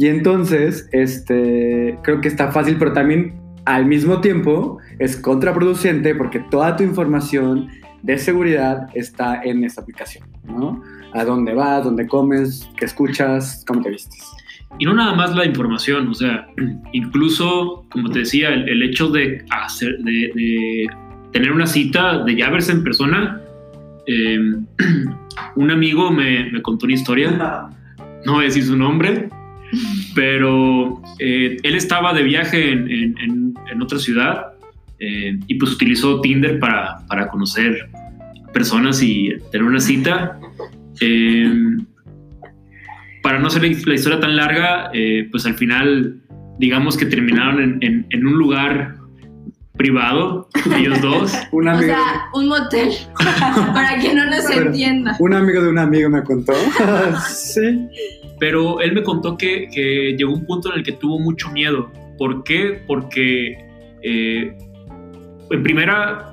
Y 0.00 0.08
entonces, 0.08 0.88
este, 0.90 1.96
creo 2.02 2.20
que 2.20 2.26
está 2.26 2.50
fácil, 2.50 2.76
pero 2.76 2.92
también 2.92 3.40
al 3.64 3.86
mismo 3.86 4.20
tiempo 4.20 4.78
es 4.98 5.16
contraproducente 5.16 6.16
porque 6.16 6.40
toda 6.50 6.74
tu 6.74 6.82
información 6.82 7.68
de 8.02 8.18
seguridad 8.18 8.88
está 8.94 9.42
en 9.44 9.62
esta 9.62 9.82
aplicación, 9.82 10.28
¿no? 10.44 10.82
A 11.12 11.24
dónde 11.24 11.54
vas, 11.54 11.84
dónde 11.84 12.08
comes, 12.08 12.68
qué 12.76 12.84
escuchas, 12.84 13.62
cómo 13.64 13.80
te 13.80 13.90
vistes. 13.90 14.35
Y 14.78 14.84
no 14.84 14.92
nada 14.94 15.14
más 15.14 15.34
la 15.34 15.44
información, 15.46 16.08
o 16.08 16.14
sea, 16.14 16.46
incluso, 16.92 17.86
como 17.90 18.10
te 18.10 18.20
decía, 18.20 18.50
el, 18.50 18.68
el 18.68 18.82
hecho 18.82 19.08
de, 19.08 19.44
hacer, 19.50 19.96
de, 19.98 20.12
de 20.34 20.86
tener 21.32 21.52
una 21.52 21.66
cita, 21.66 22.18
de 22.24 22.36
ya 22.36 22.50
verse 22.50 22.72
en 22.72 22.82
persona, 22.84 23.40
eh, 24.06 24.38
un 25.56 25.70
amigo 25.70 26.10
me, 26.10 26.50
me 26.50 26.62
contó 26.62 26.86
una 26.86 26.94
historia, 26.94 27.30
no 28.24 28.32
voy 28.34 28.42
a 28.44 28.46
decir 28.48 28.64
su 28.64 28.76
nombre, 28.76 29.28
pero 30.14 31.00
eh, 31.18 31.56
él 31.62 31.74
estaba 31.74 32.12
de 32.12 32.22
viaje 32.22 32.72
en, 32.72 32.90
en- 32.90 33.54
en- 33.70 33.82
otra 33.82 33.98
ciudad 33.98 34.46
eh, 34.98 35.38
y 35.46 35.54
pues 35.56 35.72
utilizó 35.72 36.20
Tinder 36.22 36.58
para, 36.58 36.98
para 37.08 37.28
conocer 37.28 37.88
personas 38.54 39.02
y 39.02 39.34
tener 39.52 39.66
una 39.66 39.80
cita. 39.80 40.38
Eh, 41.00 41.76
para 43.26 43.40
no 43.40 43.48
hacer 43.48 43.62
la 43.62 43.94
historia 43.94 44.20
tan 44.20 44.36
larga, 44.36 44.88
eh, 44.94 45.26
pues 45.32 45.44
al 45.46 45.54
final, 45.54 46.20
digamos 46.60 46.96
que 46.96 47.06
terminaron 47.06 47.60
en, 47.60 47.78
en- 47.82 48.06
en 48.10 48.24
un 48.24 48.34
lugar 48.38 48.94
privado, 49.76 50.48
ellos 50.78 51.02
dos. 51.02 51.32
Un 51.50 51.66
O 51.66 51.72
amigo, 51.72 51.92
sea, 51.92 52.28
un 52.34 52.46
motel. 52.46 52.90
Para 53.74 53.98
que 53.98 54.14
no 54.14 54.26
nos 54.26 54.44
Pero- 54.44 54.66
entienda. 54.66 55.16
un 55.18 55.34
amigo 55.34 55.60
de 55.60 55.70
un 55.70 55.78
amigo 55.80 56.08
me 56.08 56.22
contó. 56.22 56.52
sí. 57.28 57.88
Pero 58.38 58.80
él 58.80 58.92
me 58.92 59.02
contó 59.02 59.36
que, 59.36 59.66
que 59.74 60.14
llegó 60.16 60.32
un 60.32 60.46
punto 60.46 60.70
en 60.72 60.78
el 60.78 60.84
que 60.84 60.92
tuvo 60.92 61.18
mucho 61.18 61.50
miedo. 61.50 61.90
¿Por 62.18 62.44
qué? 62.44 62.80
Porque 62.86 63.58
eh, 64.04 64.56
en 65.50 65.62
primera, 65.64 66.32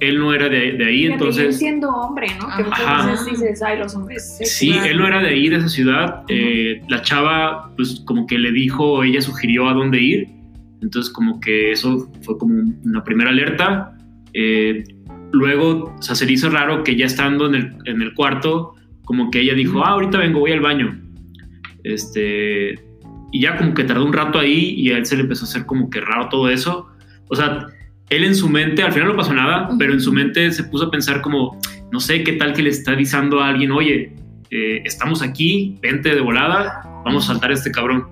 él 0.00 0.18
no 0.18 0.32
era 0.32 0.48
de, 0.48 0.72
de 0.72 0.84
ahí, 0.84 1.02
Fíjate, 1.02 1.12
entonces... 1.12 1.58
siendo 1.58 1.88
hombre, 1.90 2.28
¿no? 2.40 2.48
Que 2.56 2.64
muchas 2.64 3.06
veces 3.06 3.40
dices, 3.40 3.62
ay, 3.62 3.78
los 3.78 3.94
hombres. 3.94 4.38
Sí, 4.42 4.70
él 4.70 4.98
no 4.98 5.06
era 5.06 5.20
de 5.20 5.28
ahí, 5.28 5.48
de 5.48 5.56
esa 5.56 5.68
ciudad. 5.68 6.24
Eh, 6.28 6.80
la 6.88 7.02
chava, 7.02 7.72
pues 7.76 8.02
como 8.06 8.26
que 8.26 8.38
le 8.38 8.52
dijo, 8.52 9.02
ella 9.04 9.20
sugirió 9.20 9.68
a 9.68 9.74
dónde 9.74 10.00
ir. 10.00 10.28
Entonces 10.82 11.12
como 11.12 11.40
que 11.40 11.72
eso 11.72 12.10
fue 12.22 12.36
como 12.38 12.54
una 12.84 13.02
primera 13.04 13.30
alerta. 13.30 13.96
Eh, 14.34 14.84
luego, 15.32 15.94
o 15.98 16.02
sea, 16.02 16.14
se 16.14 16.26
le 16.26 16.32
hizo 16.32 16.50
raro 16.50 16.84
que 16.84 16.96
ya 16.96 17.06
estando 17.06 17.46
en 17.46 17.54
el, 17.54 17.76
en 17.86 18.02
el 18.02 18.14
cuarto, 18.14 18.74
como 19.04 19.30
que 19.30 19.40
ella 19.40 19.54
dijo, 19.54 19.84
ah, 19.84 19.90
ahorita 19.90 20.18
vengo, 20.18 20.40
voy 20.40 20.52
al 20.52 20.60
baño. 20.60 21.00
Este, 21.82 22.74
y 23.32 23.40
ya 23.40 23.56
como 23.56 23.74
que 23.74 23.84
tardó 23.84 24.04
un 24.04 24.12
rato 24.12 24.38
ahí 24.38 24.74
y 24.76 24.92
a 24.92 24.98
él 24.98 25.06
se 25.06 25.16
le 25.16 25.22
empezó 25.22 25.44
a 25.44 25.48
hacer 25.48 25.66
como 25.66 25.90
que 25.90 26.00
raro 26.00 26.28
todo 26.28 26.48
eso. 26.50 26.88
O 27.28 27.36
sea, 27.36 27.66
él 28.10 28.24
en 28.24 28.34
su 28.34 28.48
mente, 28.48 28.82
al 28.82 28.92
final 28.92 29.08
no 29.08 29.16
pasó 29.16 29.32
nada, 29.34 29.70
pero 29.78 29.92
en 29.92 30.00
su 30.00 30.12
mente 30.12 30.50
se 30.52 30.64
puso 30.64 30.84
a 30.86 30.90
pensar 30.90 31.20
como, 31.20 31.58
no 31.90 32.00
sé, 32.00 32.22
qué 32.22 32.32
tal 32.34 32.52
que 32.52 32.62
le 32.62 32.70
está 32.70 32.92
avisando 32.92 33.40
a 33.40 33.48
alguien, 33.48 33.72
oye, 33.72 34.14
eh, 34.50 34.82
estamos 34.84 35.22
aquí, 35.22 35.78
vente 35.82 36.14
de 36.14 36.20
volada, 36.20 36.82
vamos 37.04 37.24
a 37.24 37.32
saltar 37.32 37.50
a 37.50 37.54
este 37.54 37.70
cabrón. 37.72 38.06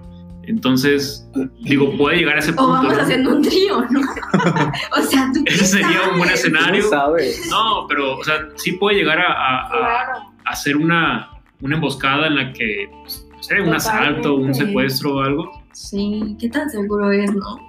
Entonces, 0.44 1.28
digo, 1.60 1.96
puede 1.96 2.16
llegar 2.16 2.34
a 2.36 2.40
ese 2.40 2.52
punto. 2.52 2.64
O 2.70 2.72
vamos 2.72 2.96
¿no? 2.96 3.02
haciendo 3.02 3.36
un 3.36 3.42
trío, 3.42 3.80
¿no? 3.90 4.00
o 4.98 5.02
sea, 5.02 5.30
tú. 5.32 5.44
qué 5.44 5.54
Ese 5.54 5.66
sería 5.66 6.02
un 6.10 6.18
buen 6.18 6.30
sabes? 6.30 6.40
escenario. 6.40 6.82
¿Cómo 6.88 6.90
sabes? 7.02 7.46
No, 7.48 7.86
pero, 7.88 8.18
o 8.18 8.24
sea, 8.24 8.48
sí 8.56 8.72
puede 8.72 8.96
llegar 8.96 9.20
a, 9.20 9.32
a- 9.32 9.66
a- 9.66 9.70
Claro. 9.70 10.12
a 10.44 10.50
hacer 10.50 10.76
una, 10.76 11.30
una 11.60 11.76
emboscada 11.76 12.26
en 12.26 12.34
la 12.34 12.52
que, 12.52 12.88
pues, 13.02 13.24
no 13.36 13.40
sé, 13.42 13.60
un 13.60 13.72
asalto, 13.72 14.34
un 14.34 14.48
Totalmente. 14.48 14.66
secuestro 14.66 15.14
o 15.14 15.20
algo. 15.20 15.64
Sí, 15.72 16.36
¿qué 16.40 16.48
tan 16.48 16.68
seguro 16.70 17.12
es, 17.12 17.32
no? 17.32 17.60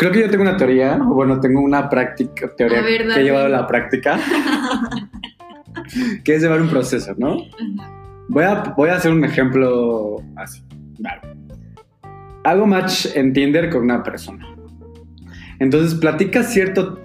Creo 0.00 0.12
que 0.12 0.20
yo 0.20 0.30
tengo 0.30 0.44
una 0.44 0.56
teoría, 0.56 0.96
o 0.96 1.12
bueno, 1.12 1.40
tengo 1.40 1.60
una 1.60 1.90
práctica, 1.90 2.50
teoría 2.56 2.80
ver, 2.80 3.06
que 3.06 3.20
he 3.20 3.22
llevado 3.22 3.44
a 3.44 3.48
la 3.50 3.66
práctica, 3.66 4.18
que 6.24 6.36
es 6.36 6.42
llevar 6.42 6.62
un 6.62 6.70
proceso, 6.70 7.14
¿no? 7.18 7.36
Voy 8.28 8.44
a, 8.44 8.62
voy 8.78 8.88
a 8.88 8.94
hacer 8.94 9.12
un 9.12 9.22
ejemplo 9.26 10.16
así. 10.36 10.62
Vale. 11.00 11.20
Hago 12.44 12.66
match 12.66 13.14
en 13.14 13.34
Tinder 13.34 13.68
con 13.68 13.82
una 13.82 14.02
persona. 14.02 14.48
Entonces 15.58 16.00
platicas 16.00 16.50
cierto 16.50 16.98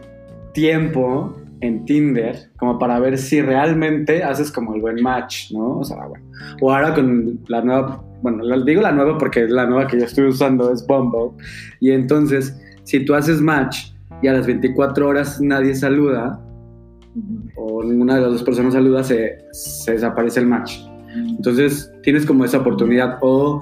tiempo 0.53 1.35
en 1.59 1.83
Tinder 1.83 2.49
como 2.55 2.79
para 2.79 2.97
ver 2.99 3.17
si 3.17 3.41
realmente 3.41 4.23
haces 4.23 4.49
como 4.49 4.73
el 4.73 4.79
buen 4.79 5.03
match, 5.03 5.51
¿no? 5.51 5.79
O 5.79 5.83
sea, 5.83 5.97
bueno. 6.05 6.25
O 6.61 6.71
ahora 6.71 6.93
con 6.93 7.41
la 7.49 7.61
nueva, 7.61 8.01
bueno, 8.21 8.45
digo 8.63 8.81
la 8.81 8.93
nueva 8.93 9.17
porque 9.17 9.49
la 9.49 9.65
nueva 9.65 9.85
que 9.85 9.99
yo 9.99 10.05
estoy 10.05 10.27
usando 10.27 10.71
es 10.71 10.87
Bumble. 10.87 11.31
Y 11.81 11.91
entonces, 11.91 12.57
si 12.85 13.03
tú 13.03 13.13
haces 13.13 13.41
match 13.41 13.87
y 14.21 14.27
a 14.27 14.33
las 14.33 14.47
24 14.47 15.07
horas 15.07 15.41
nadie 15.41 15.75
saluda, 15.75 16.39
o 17.55 17.83
ninguna 17.83 18.15
de 18.15 18.21
las 18.21 18.31
dos 18.31 18.43
personas 18.43 18.73
saluda, 18.73 19.03
se, 19.03 19.37
se 19.51 19.93
desaparece 19.93 20.39
el 20.39 20.47
match. 20.47 20.77
Entonces 21.15 21.91
tienes 22.03 22.25
como 22.25 22.45
esa 22.45 22.59
oportunidad. 22.59 23.17
O 23.21 23.61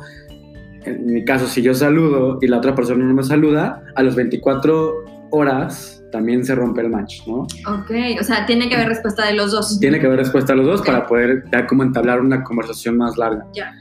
en 0.86 1.06
mi 1.06 1.24
caso, 1.24 1.48
si 1.48 1.62
yo 1.62 1.74
saludo 1.74 2.40
y 2.42 2.48
la 2.48 2.58
otra 2.58 2.76
persona 2.76 3.06
no 3.06 3.14
me 3.14 3.24
saluda, 3.24 3.84
a 3.96 4.04
las 4.04 4.16
24 4.16 5.30
horas 5.32 6.04
también 6.12 6.46
se 6.46 6.54
rompe 6.54 6.82
el 6.82 6.90
match, 6.90 7.26
¿no? 7.26 7.42
Ok, 7.68 7.92
o 8.20 8.24
sea, 8.24 8.46
tiene 8.46 8.70
que 8.70 8.76
haber 8.76 8.90
respuesta 8.90 9.26
de 9.26 9.34
los 9.34 9.52
dos. 9.52 9.80
Tiene 9.80 10.00
que 10.00 10.06
haber 10.06 10.20
respuesta 10.20 10.54
a 10.54 10.56
los 10.56 10.66
dos 10.66 10.82
para 10.84 11.08
poder 11.08 11.44
ya 11.52 11.66
como 11.66 11.84
entablar 11.84 12.22
una 12.22 12.44
conversación 12.44 12.98
más 12.98 13.18
larga. 13.18 13.46
Ya. 13.54 13.74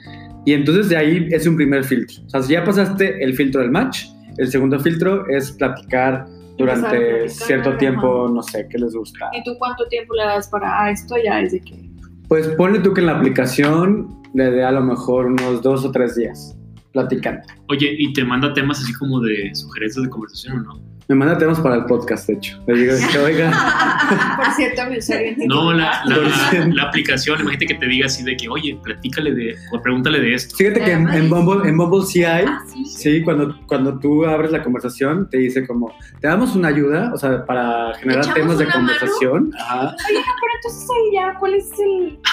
Y 0.44 0.54
entonces 0.54 0.88
de 0.88 0.96
ahí 0.96 1.28
es 1.30 1.46
un 1.46 1.56
primer 1.56 1.84
filtro. 1.84 2.22
O 2.24 2.28
sea, 2.30 2.42
si 2.42 2.52
ya 2.54 2.64
pasaste 2.64 3.22
el 3.22 3.34
filtro 3.34 3.60
del 3.60 3.70
match, 3.70 4.06
el 4.38 4.50
segundo 4.50 4.78
filtro 4.80 5.26
es 5.28 5.52
platicar 5.52 6.26
durante 6.58 6.88
platicar, 6.88 7.30
cierto 7.30 7.68
ajá. 7.70 7.78
tiempo, 7.78 8.28
no 8.28 8.42
sé, 8.42 8.66
qué 8.68 8.78
les 8.78 8.94
gusta. 8.94 9.30
¿Y 9.32 9.42
tú 9.42 9.52
cuánto 9.58 9.86
tiempo 9.88 10.14
le 10.14 10.24
das 10.24 10.48
para 10.48 10.90
esto? 10.90 11.16
Ya 11.22 11.40
es 11.40 11.52
de 11.52 11.60
que. 11.60 11.90
Pues 12.28 12.48
ponle 12.48 12.80
tú 12.80 12.94
que 12.94 13.00
en 13.00 13.06
la 13.06 13.16
aplicación 13.18 14.22
le 14.34 14.50
dé 14.50 14.64
a 14.64 14.72
lo 14.72 14.82
mejor 14.82 15.26
unos 15.26 15.62
dos 15.62 15.84
o 15.84 15.90
tres 15.90 16.14
días 16.16 16.56
platicando. 16.92 17.42
Oye, 17.68 17.94
y 17.98 18.12
te 18.12 18.24
manda 18.24 18.52
temas 18.54 18.82
así 18.82 18.92
como 18.94 19.20
de 19.20 19.54
sugerencias 19.54 20.04
de 20.04 20.10
conversación 20.10 20.58
o 20.58 20.62
no? 20.62 20.91
Me 21.08 21.16
manda 21.16 21.36
temas 21.36 21.60
para 21.60 21.74
el 21.76 21.84
podcast, 21.86 22.28
de 22.28 22.34
hecho. 22.34 22.58
Le 22.66 22.74
digo, 22.74 22.94
oiga, 23.24 23.50
Por 24.36 24.46
cierto, 24.54 24.86
mi 24.88 24.98
usuario 24.98 25.28
en 25.28 25.46
No, 25.48 25.72
la, 25.72 26.00
la- 26.06 26.66
la 26.72 26.82
aplicación, 26.84 27.40
imagínate 27.40 27.66
que 27.66 27.74
te 27.74 27.86
diga 27.86 28.06
así 28.06 28.22
de 28.22 28.36
que, 28.36 28.48
oye, 28.48 28.78
platícale 28.82 29.34
de, 29.34 29.56
o 29.72 29.82
pregúntale 29.82 30.20
de 30.20 30.34
esto. 30.34 30.56
fíjate 30.56 30.82
que 30.84 30.92
en, 30.92 31.08
en 31.08 31.28
Bumble, 31.28 31.68
en 31.68 31.76
Bumble 31.76 32.06
sí 32.06 32.24
hay. 32.24 32.44
Ah, 32.46 32.60
sí. 32.72 32.84
Sí, 32.86 33.22
cuando, 33.22 33.56
cuando 33.66 33.98
tú 33.98 34.24
abres 34.24 34.52
la 34.52 34.62
conversación, 34.62 35.28
te 35.28 35.38
dice 35.38 35.66
como, 35.66 35.92
te 36.20 36.28
damos 36.28 36.54
una 36.54 36.68
ayuda, 36.68 37.10
o 37.12 37.18
sea, 37.18 37.44
para 37.44 37.92
generar 37.98 38.22
¿Echamos 38.24 38.34
temas 38.40 38.58
de 38.58 38.64
mano? 38.66 38.76
conversación. 38.78 39.50
Ajá. 39.58 39.80
Oye, 40.08 40.18
no, 40.18 40.32
pero 40.40 40.52
entonces 40.56 40.88
ahí 40.90 41.14
ya, 41.14 41.34
¿cuál 41.38 41.54
es 41.54 41.70
el...? 41.78 42.18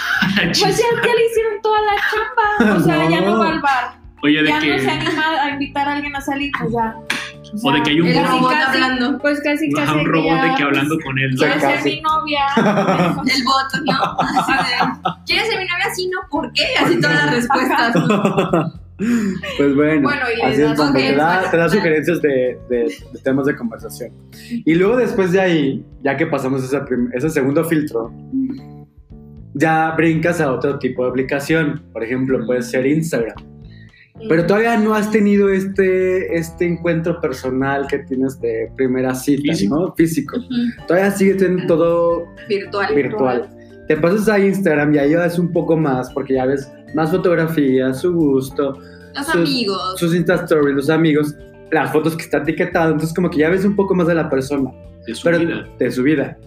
Pues 0.45 0.57
ya, 0.77 0.85
ya 1.05 1.13
le 1.15 1.25
hicieron 1.25 1.61
toda 1.61 1.79
la 1.81 1.95
chamba. 2.11 2.77
O 2.77 2.79
sea, 2.83 3.09
ya 3.09 3.21
no 3.21 3.39
va 3.39 3.49
al 3.49 3.59
bar. 3.61 3.99
Oye, 4.21 4.41
de 4.43 4.49
Ya 4.49 4.59
no 4.59 4.79
se 4.79 4.89
anima 4.89 5.43
a 5.43 5.49
invitar 5.51 5.87
a 5.87 5.93
alguien 5.95 6.15
a 6.15 6.21
salir, 6.21 6.51
pues 6.59 6.71
ya. 6.73 6.95
O 7.63 7.71
de 7.71 7.83
que 7.83 7.89
hay 7.91 8.01
un 8.01 8.07
robot 8.27 8.51
casi- 8.51 8.81
hablando. 8.81 9.17
Pues 9.19 9.39
casi, 9.41 9.69
ajá, 9.75 9.85
casi. 9.85 9.97
un 9.99 10.05
que 10.05 10.11
robot 10.11 10.25
ya- 10.35 10.43
de 10.45 10.55
que 10.55 10.63
hablando 10.63 10.95
con 11.03 11.19
él. 11.19 11.29
¿no? 11.31 11.37
¿Quieres 11.37 11.63
ser 11.63 11.83
mi 11.83 12.01
novia? 12.01 12.41
El 13.35 13.43
bot, 13.43 13.85
¿no? 13.85 14.17
Así 14.19 14.51
de, 14.53 15.13
¿quieres 15.25 15.47
ser 15.49 15.59
mi 15.59 15.65
novia? 15.65 15.93
Sí, 15.95 16.09
no, 16.09 16.19
¿por 16.29 16.51
qué? 16.53 16.63
Así 16.79 16.99
todas 16.99 17.25
las 17.25 17.35
respuestas, 17.35 17.95
¿no? 17.95 18.73
Pues 19.57 19.75
bueno, 19.75 20.01
Bueno, 20.01 20.25
y 20.37 20.41
así 20.41 20.51
es 20.51 20.57
te 20.57 20.63
da, 20.65 20.75
sugerencias. 20.75 21.51
te 21.51 21.57
da 21.57 21.69
sugerencias 21.69 22.21
de, 22.21 22.59
de- 22.69 22.93
de 23.13 23.19
temas 23.23 23.45
de 23.45 23.55
conversación. 23.55 24.11
Y 24.49 24.75
luego 24.75 24.97
después 24.97 25.31
de 25.31 25.39
ahí, 25.39 25.85
ya 26.03 26.17
que 26.17 26.27
pasamos 26.27 26.61
ese, 26.65 26.81
ese 27.13 27.29
segundo 27.29 27.63
filtro, 27.63 28.11
ya 29.53 29.91
brincas 29.91 30.41
a 30.41 30.51
otro 30.51 30.77
tipo 30.79 31.03
de 31.05 31.11
aplicación. 31.11 31.81
Por 31.93 32.03
ejemplo, 32.03 32.45
puede 32.45 32.61
ser 32.61 32.85
Instagram. 32.85 33.35
Pero 34.27 34.45
todavía 34.45 34.77
no 34.77 34.93
has 34.93 35.09
tenido 35.11 35.49
este, 35.49 36.35
este 36.37 36.65
encuentro 36.65 37.21
personal 37.21 37.87
que 37.87 37.99
tienes 37.99 38.39
de 38.41 38.69
primera 38.75 39.15
cita, 39.15 39.41
Físico. 39.53 39.75
¿no? 39.79 39.93
Físico. 39.95 40.37
Ujú. 40.37 40.85
Todavía 40.87 41.11
sigue 41.11 41.35
teniendo 41.35 41.67
todo 41.67 42.25
Virtual. 42.49 42.93
virtual. 42.95 43.49
Te 43.87 43.95
pasas 43.97 44.27
a 44.29 44.37
Instagram 44.39 44.93
y 44.93 44.97
ahí 44.99 45.11
ya 45.11 45.25
es 45.25 45.39
un 45.39 45.51
poco 45.51 45.77
más, 45.77 46.11
porque 46.11 46.33
ya 46.35 46.45
ves 46.45 46.71
más 46.95 47.11
fotografías, 47.11 48.01
su 48.01 48.13
gusto, 48.13 48.77
Los 49.15 49.25
sus- 49.25 49.35
amigos. 49.35 49.93
sus 49.99 50.13
Insta 50.15 50.35
Stories, 50.35 50.75
los 50.75 50.89
amigos, 50.89 51.35
las 51.71 51.91
fotos 51.91 52.15
que 52.15 52.23
está 52.23 52.39
etiquetado, 52.39 52.91
entonces 52.91 53.15
como 53.15 53.29
que 53.29 53.39
ya 53.39 53.49
ves 53.49 53.63
un 53.65 53.75
poco 53.75 53.95
más 53.95 54.07
de 54.07 54.15
la 54.15 54.29
persona, 54.29 54.71
De 55.07 55.15
su 55.15 55.23
pero 55.23 55.39
vida. 55.39 55.67
de 55.79 55.91
su 55.91 56.03
vida. 56.03 56.37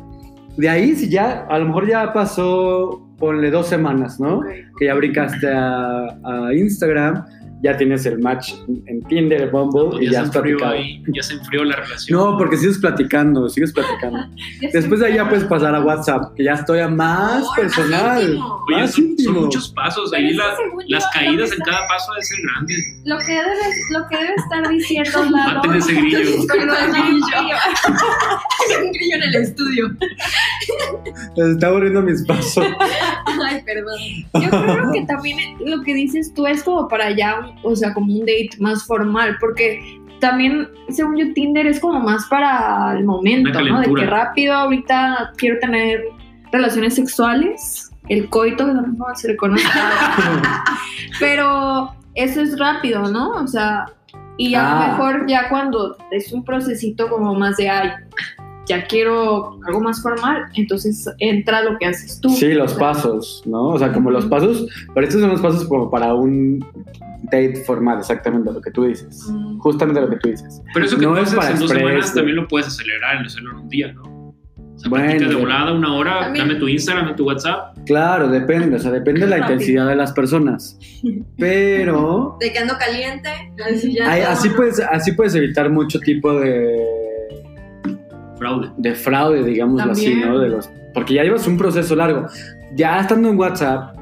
De 0.56 0.68
ahí, 0.68 0.94
si 0.94 1.08
ya, 1.08 1.46
a 1.48 1.58
lo 1.58 1.64
mejor 1.66 1.88
ya 1.88 2.12
pasó, 2.12 3.08
ponle 3.18 3.50
dos 3.50 3.66
semanas, 3.68 4.20
¿no? 4.20 4.38
Ok. 4.38 4.46
Que 4.78 4.84
ya 4.86 4.94
brincaste 4.94 5.48
a, 5.48 6.06
a 6.22 6.54
Instagram, 6.54 7.24
ya 7.62 7.76
tienes 7.76 8.04
el 8.06 8.18
match 8.18 8.54
en 8.86 9.02
Tinder, 9.04 9.48
Bumble 9.50 10.02
y 10.02 10.06
ya, 10.06 10.12
ya 10.12 10.22
has 10.22 10.30
platicado. 10.30 10.72
ahí, 10.72 11.02
ya 11.14 11.22
se 11.22 11.34
enfrió 11.34 11.64
la 11.64 11.76
relación. 11.76 12.18
No, 12.18 12.36
porque 12.36 12.56
sigues 12.56 12.78
platicando, 12.78 13.48
sigues 13.48 13.72
platicando. 13.72 14.18
Después 14.72 15.00
de 15.00 15.06
ahí 15.06 15.14
ya 15.14 15.28
puedes 15.28 15.44
pasar 15.44 15.72
a 15.74 15.80
WhatsApp, 15.80 16.34
que 16.34 16.44
ya 16.44 16.54
estoy 16.54 16.80
a 16.80 16.88
más 16.88 17.44
personal. 17.54 18.38
Oye, 18.68 18.80
más 18.80 18.92
son, 18.94 19.14
muchos 19.34 19.68
pasos. 19.70 20.10
Pero 20.10 20.22
Ahí 20.24 20.30
es 20.30 20.36
la- 20.36 20.54
las 20.88 21.06
caídas 21.12 21.52
en 21.52 21.58
cada 21.60 21.86
paso 21.88 22.12
deben 22.12 22.24
ser 22.24 22.38
grandes. 22.42 22.78
Lo 23.04 23.18
que 23.18 23.32
debe, 23.32 23.44
lo 23.90 24.08
que 24.08 24.16
debe 24.16 24.34
estar 24.36 24.68
diciendo 24.68 25.24
Lalo. 25.30 25.54
Maten 25.54 25.74
ese 25.74 25.92
grillo. 25.94 26.18
Hay 26.18 26.26
un 28.86 28.92
grillo 28.92 29.16
en 29.16 29.22
el 29.22 29.34
estudio. 29.36 29.90
Les 31.36 31.48
está 31.48 31.66
aburriendo 31.68 32.02
mis 32.02 32.22
pasos. 32.24 32.64
Ay, 33.48 33.62
perdón. 33.64 33.98
Yo 34.34 34.50
creo 34.50 34.92
que 34.92 35.02
también 35.06 35.38
lo 35.64 35.82
que 35.82 35.94
dices 35.94 36.32
tú 36.34 36.46
es 36.46 36.62
como 36.62 36.88
para 36.88 37.10
ya, 37.10 37.38
un- 37.40 37.51
o 37.62 37.74
sea, 37.76 37.92
como 37.94 38.12
un 38.12 38.20
date 38.20 38.50
más 38.58 38.84
formal, 38.84 39.36
porque 39.40 39.98
también, 40.20 40.68
según 40.88 41.16
yo, 41.16 41.32
Tinder 41.34 41.66
es 41.66 41.80
como 41.80 41.98
más 42.00 42.26
para 42.26 42.96
el 42.96 43.04
momento, 43.04 43.60
¿no? 43.60 43.80
De 43.80 43.92
que 43.92 44.06
rápido, 44.06 44.54
ahorita 44.54 45.32
quiero 45.36 45.58
tener 45.58 46.04
relaciones 46.52 46.94
sexuales, 46.94 47.90
el 48.08 48.28
coito, 48.28 48.66
que 48.66 48.72
también 48.72 48.96
se 49.14 49.28
le 49.28 49.36
conoce. 49.36 49.64
Pero 51.20 51.90
eso 52.14 52.40
es 52.40 52.58
rápido, 52.58 53.08
¿no? 53.10 53.30
O 53.32 53.46
sea, 53.46 53.86
y 54.36 54.54
a 54.54 54.60
Ah. 54.62 54.86
lo 54.86 54.92
mejor 54.92 55.26
ya 55.28 55.48
cuando 55.48 55.96
es 56.10 56.32
un 56.32 56.44
procesito 56.44 57.08
como 57.08 57.34
más 57.34 57.56
de, 57.56 57.68
ay, 57.68 57.90
ya 58.66 58.84
quiero 58.86 59.58
algo 59.66 59.80
más 59.80 60.02
formal, 60.02 60.44
entonces 60.54 61.08
entra 61.18 61.62
lo 61.62 61.76
que 61.78 61.86
haces 61.86 62.20
tú. 62.20 62.28
Sí, 62.30 62.52
los 62.54 62.72
O 62.72 62.76
sea, 62.76 62.78
pasos, 62.78 63.42
¿no? 63.44 63.68
O 63.70 63.78
sea, 63.78 63.92
como 63.92 64.10
los 64.10 64.26
pasos, 64.26 64.66
pero 64.94 65.06
estos 65.06 65.20
son 65.20 65.30
los 65.30 65.40
pasos 65.40 65.64
como 65.66 65.90
para 65.90 66.14
un 66.14 66.64
date 67.32 67.56
formal, 67.64 67.98
exactamente 67.98 68.52
lo 68.52 68.60
que 68.60 68.70
tú 68.70 68.84
dices. 68.84 69.26
Mm. 69.30 69.58
Justamente 69.58 70.00
lo 70.00 70.10
que 70.10 70.16
tú 70.16 70.28
dices. 70.28 70.62
Pero 70.74 70.86
eso 70.86 70.96
que 70.98 71.06
No 71.06 71.12
tú 71.14 71.16
es 71.18 71.22
haces 71.28 71.34
para 71.38 71.50
en 71.50 71.58
dos 71.58 71.70
semanas 71.70 72.14
también 72.14 72.36
lo 72.36 72.46
puedes 72.48 72.68
acelerar 72.68 73.16
en 73.16 73.26
hacerlo 73.26 73.50
en 73.52 73.56
un 73.58 73.68
día, 73.68 73.92
¿no? 73.92 74.02
O 74.02 74.78
sea, 74.78 74.88
Bueno, 74.90 75.28
de 75.28 75.34
volada 75.36 75.72
una 75.72 75.94
hora, 75.94 76.20
También- 76.20 76.48
dame 76.48 76.58
tu 76.60 76.66
Instagram, 76.68 77.04
dame 77.06 77.16
tu 77.16 77.24
WhatsApp. 77.26 77.76
Claro, 77.86 78.28
depende, 78.28 78.76
o 78.76 78.78
sea, 78.78 78.90
depende 78.90 79.20
de 79.20 79.26
la 79.28 79.36
Rápido. 79.36 79.52
intensidad 79.54 79.86
de 79.88 79.96
las 79.96 80.12
personas. 80.12 80.78
Pero 81.38 82.36
De 82.40 82.52
que 82.52 82.58
ando 82.58 82.74
caliente. 82.78 83.28
Así, 83.64 83.92
ya 83.94 84.10
hay- 84.10 84.22
todo. 84.22 84.30
así, 84.32 84.48
puedes, 84.50 84.80
así 84.80 85.12
puedes 85.12 85.34
evitar 85.34 85.70
mucho 85.70 85.98
tipo 86.00 86.32
de, 86.40 86.84
Fraude. 88.38 88.70
de 88.76 88.94
fraude, 88.94 89.44
digámoslo 89.44 89.92
así. 89.92 90.14
¿no? 90.16 90.38
De 90.38 90.48
los, 90.48 90.68
porque 90.94 91.14
ya 91.14 91.22
llevas 91.22 91.46
un 91.46 91.56
proceso 91.56 91.94
largo. 91.94 92.26
Ya 92.74 92.98
estando 93.00 93.28
en 93.28 93.38
WhatsApp, 93.38 93.94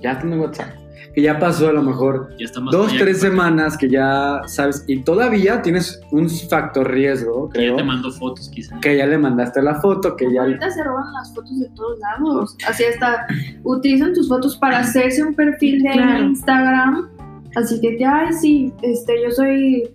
ya 0.00 0.12
estando 0.12 0.36
en 0.36 0.42
WhatsApp, 0.42 0.70
que 1.16 1.22
ya 1.22 1.38
pasó 1.38 1.70
a 1.70 1.72
lo 1.72 1.82
mejor 1.82 2.28
Ya 2.38 2.44
está 2.44 2.60
más 2.60 2.72
dos, 2.72 2.90
allá 2.92 3.00
tres 3.00 3.16
que- 3.16 3.28
semanas 3.30 3.78
que 3.78 3.88
ya 3.88 4.42
sabes, 4.46 4.84
y 4.86 5.00
todavía 5.00 5.62
tienes 5.62 5.98
un 6.12 6.28
factor 6.28 6.88
riesgo, 6.90 7.48
que 7.48 7.58
Ya 7.60 7.64
creo, 7.68 7.76
te 7.78 7.84
mando 7.84 8.12
fotos, 8.12 8.50
quizá. 8.50 8.78
que 8.80 8.98
ya 8.98 9.06
le 9.06 9.16
mandaste 9.16 9.62
la 9.62 9.76
foto, 9.80 10.14
que 10.14 10.30
ya... 10.30 10.42
Ahorita 10.42 10.70
se 10.70 10.84
roban 10.84 11.10
las 11.14 11.34
fotos 11.34 11.58
de 11.58 11.68
todos 11.70 11.98
lados. 12.00 12.56
Así 12.68 12.84
hasta 12.84 13.26
utilizan 13.64 14.12
tus 14.12 14.28
fotos 14.28 14.58
para 14.58 14.80
hacerse 14.80 15.22
un 15.24 15.34
perfil 15.34 15.82
de 15.82 15.92
Claro. 15.92 16.24
Instagram. 16.24 17.08
Así 17.56 17.80
que, 17.80 17.96
ay, 18.04 18.34
sí, 18.34 18.72
este, 18.82 19.14
yo 19.24 19.30
soy 19.30 19.88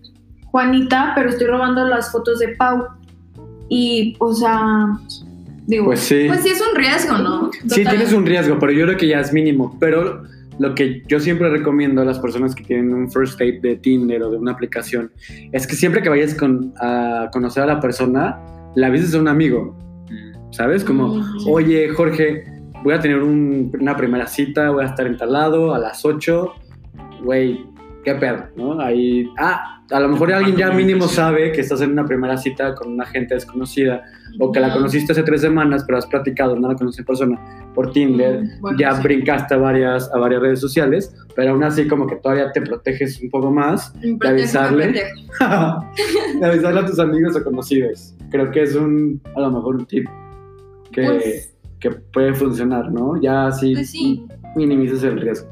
Juanita, 0.47 1.11
pero 1.15 1.29
estoy 1.29 1.45
robando 1.47 1.85
las 1.87 2.11
fotos 2.11 2.39
de 2.39 2.47
Pau. 2.55 2.85
Y, 3.69 4.15
o 4.19 4.33
sea, 4.33 4.87
digo, 5.67 5.85
Pues 5.85 5.99
sí. 5.99 6.25
Pues 6.27 6.41
sí, 6.41 6.49
es 6.49 6.61
un 6.61 6.75
riesgo, 6.75 7.17
¿no? 7.19 7.51
Sí, 7.53 7.67
Total. 7.83 7.89
tienes 7.95 8.11
un 8.13 8.25
riesgo, 8.25 8.57
pero 8.59 8.71
yo 8.71 8.85
creo 8.85 8.97
que 8.97 9.07
ya 9.07 9.19
es 9.19 9.31
mínimo. 9.31 9.77
Pero 9.79 10.23
lo 10.61 10.75
que 10.75 11.01
yo 11.07 11.19
siempre 11.19 11.49
recomiendo 11.49 12.01
a 12.01 12.05
las 12.05 12.19
personas 12.19 12.53
que 12.55 12.63
tienen 12.63 12.93
un 12.93 13.11
first 13.11 13.33
date 13.39 13.59
de 13.61 13.75
Tinder 13.77 14.21
o 14.23 14.29
de 14.31 14.37
una 14.37 14.51
aplicación 14.51 15.11
es 15.51 15.65
que 15.65 15.75
siempre 15.75 16.01
que 16.01 16.09
vayas 16.09 16.35
con- 16.35 16.71
a 16.79 17.29
conocer 17.33 17.63
a 17.63 17.65
la 17.65 17.79
persona, 17.79 18.39
la 18.75 18.87
avises 18.87 19.13
a 19.15 19.19
un 19.19 19.27
amigo. 19.27 19.75
¿sabes? 20.51 20.83
Como, 20.83 21.21
oye, 21.47 21.87
Jorge, 21.89 22.43
voy 22.83 22.93
a 22.93 22.99
tener 22.99 23.23
un- 23.23 23.71
una 23.79 23.95
primera 23.95 24.27
cita, 24.27 24.69
voy 24.69 24.83
a 24.83 24.87
estar 24.87 25.07
en 25.07 25.15
tal 25.15 25.31
lado 25.31 25.73
a 25.73 25.79
las 25.79 26.03
8, 26.03 26.51
güey, 27.23 27.65
qué 28.03 28.15
pedo, 28.15 28.45
¿no? 28.55 28.79
Ahí, 28.81 29.27
ah, 29.37 29.83
a 29.91 29.99
lo 29.99 30.07
mejor 30.07 30.31
alguien 30.31 30.55
ya 30.55 30.71
mínimo 30.71 31.07
sabe 31.07 31.51
que 31.51 31.61
estás 31.61 31.81
en 31.81 31.91
una 31.91 32.05
primera 32.05 32.37
cita 32.37 32.73
con 32.75 32.93
una 32.93 33.05
gente 33.05 33.33
desconocida 33.35 34.03
o 34.39 34.51
que 34.51 34.59
la 34.61 34.71
conociste 34.73 35.11
hace 35.11 35.23
tres 35.23 35.41
semanas, 35.41 35.83
pero 35.85 35.97
has 35.97 36.05
platicado, 36.07 36.55
no 36.57 36.69
la 36.69 36.75
conoces 36.75 36.99
en 36.99 37.05
persona 37.05 37.39
por 37.75 37.91
Tinder, 37.91 38.41
bueno, 38.61 38.77
ya 38.79 38.95
sí. 38.95 39.03
brincaste 39.03 39.53
a 39.53 39.57
varias, 39.57 40.09
a 40.13 40.17
varias 40.17 40.41
redes 40.41 40.61
sociales, 40.61 41.13
pero 41.35 41.51
aún 41.51 41.63
así 41.63 41.87
como 41.87 42.07
que 42.07 42.15
todavía 42.15 42.51
te 42.53 42.61
proteges 42.61 43.21
un 43.21 43.29
poco 43.29 43.51
más 43.51 43.93
de 44.01 44.17
avisarle, 44.27 44.93
de 46.39 46.45
avisarle 46.45 46.79
a 46.79 46.85
tus 46.85 46.99
amigos 46.99 47.35
o 47.35 47.43
conocidos. 47.43 48.15
Creo 48.29 48.49
que 48.51 48.63
es 48.63 48.75
un, 48.75 49.21
a 49.35 49.41
lo 49.41 49.51
mejor 49.51 49.75
un 49.75 49.85
tip 49.85 50.07
que, 50.91 51.03
Pues- 51.03 51.53
que 51.79 51.91
puede 51.91 52.33
funcionar, 52.33 52.91
¿no? 52.91 53.19
Ya 53.21 53.47
así 53.47 53.73
Pues 53.73 53.91
sí. 53.91 54.25
minimizas 54.55 55.03
el 55.03 55.19
riesgo. 55.19 55.49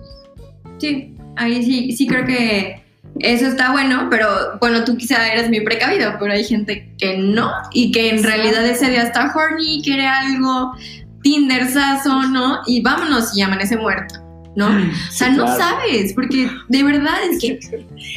Sí, 0.77 1.13
ahí 1.39 1.63
sí, 1.63 1.91
sí 1.93 2.08
creo 2.08 2.25
que 2.25 2.84
eso 3.19 3.47
está 3.47 3.71
bueno, 3.71 4.08
pero 4.10 4.28
bueno, 4.60 4.84
tú 4.84 4.95
quizá 4.95 5.32
eres 5.32 5.49
muy 5.49 5.62
precavido, 5.62 6.13
pero 6.19 6.34
hay 6.34 6.43
gente 6.43 6.93
que 6.97 7.17
no 7.17 7.52
y 7.73 7.91
que 7.91 8.10
en 8.10 8.23
realidad 8.23 8.65
ese 8.65 8.89
día 8.89 9.04
está 9.04 9.34
horny, 9.34 9.82
quiere 9.84 10.06
algo, 10.06 10.73
Tinder 11.23 11.67
sazo, 11.67 12.23
¿no? 12.28 12.60
Y 12.65 12.82
vámonos 12.82 13.36
y 13.36 13.41
amanece 13.41 13.75
muerto, 13.78 14.15
¿no? 14.56 14.67
O 14.67 15.12
sea, 15.12 15.32
no 15.32 15.47
sabes, 15.47 16.13
porque 16.13 16.49
de 16.69 16.84
verdad 16.84 17.15
es 17.30 17.41
que 17.41 17.60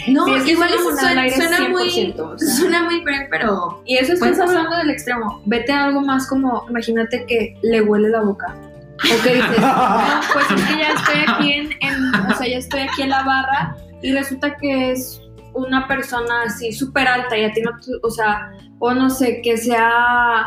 no, 0.08 0.26
Sí, 0.26 0.34
es 0.34 0.42
que 0.44 0.52
igual 0.52 0.70
eso 0.72 0.96
suena, 0.96 1.28
suena 1.30 1.68
muy 1.68 1.88
100%, 1.88 2.20
o 2.20 2.38
sea. 2.38 2.48
suena 2.48 2.82
muy 2.84 3.02
cruel, 3.02 3.26
pero 3.30 3.82
Y 3.86 3.96
eso 3.96 4.12
estás 4.12 4.38
hablando 4.38 4.76
del 4.76 4.90
extremo. 4.90 5.42
Vete 5.46 5.72
a 5.72 5.84
algo 5.86 6.00
más 6.00 6.28
como, 6.28 6.64
imagínate 6.68 7.24
que 7.26 7.56
le 7.62 7.82
huele 7.82 8.08
la 8.10 8.20
boca. 8.20 8.54
O 8.98 9.22
que 9.22 9.34
dices, 9.34 9.60
no, 9.60 10.20
pues 10.32 10.46
es 10.60 10.66
que 10.68 10.76
ya 10.78 10.88
estoy 10.92 11.20
aquí 11.26 11.52
en, 11.52 11.70
en- 11.80 12.14
o 12.30 12.34
sea, 12.36 12.46
ya 12.48 12.58
estoy 12.58 12.80
aquí 12.80 13.02
en 13.02 13.10
la 13.10 13.22
barra 13.24 13.76
y 14.02 14.12
resulta 14.12 14.56
que 14.56 14.92
es 14.92 15.20
una 15.54 15.86
persona 15.88 16.42
así 16.46 16.72
súper 16.72 17.06
alta 17.08 17.36
y 17.36 17.44
a 17.44 17.52
ti 17.52 17.60
no, 17.62 17.70
o 18.02 18.10
sea, 18.10 18.52
o 18.78 18.94
no 18.94 19.10
sé, 19.10 19.40
que 19.42 19.56
sea, 19.56 20.46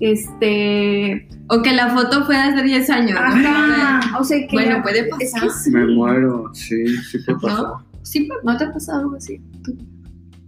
este, 0.00 1.28
o 1.48 1.62
que 1.62 1.72
la 1.72 1.90
foto 1.90 2.24
fue 2.24 2.36
de 2.36 2.42
hace 2.42 2.62
10 2.62 2.90
años, 2.90 3.18
¿no? 3.20 3.26
ajá, 3.26 4.18
o 4.18 4.24
sea, 4.24 4.38
que 4.46 4.48
Bueno, 4.52 4.76
ya- 4.76 4.82
puede 4.82 5.00
es 5.00 5.08
pasar. 5.32 5.42
que 5.42 5.50
sí. 5.50 5.70
Me 5.70 5.86
muero, 5.86 6.50
sí, 6.54 6.86
sí 7.10 7.18
puede 7.20 7.38
pasar. 7.40 7.58
¿No? 7.62 7.86
Sí, 8.02 8.28
¿No 8.42 8.56
te 8.56 8.64
ha 8.64 8.72
pasado 8.72 9.00
algo 9.00 9.16
así? 9.16 9.40
Tú, 9.64 9.76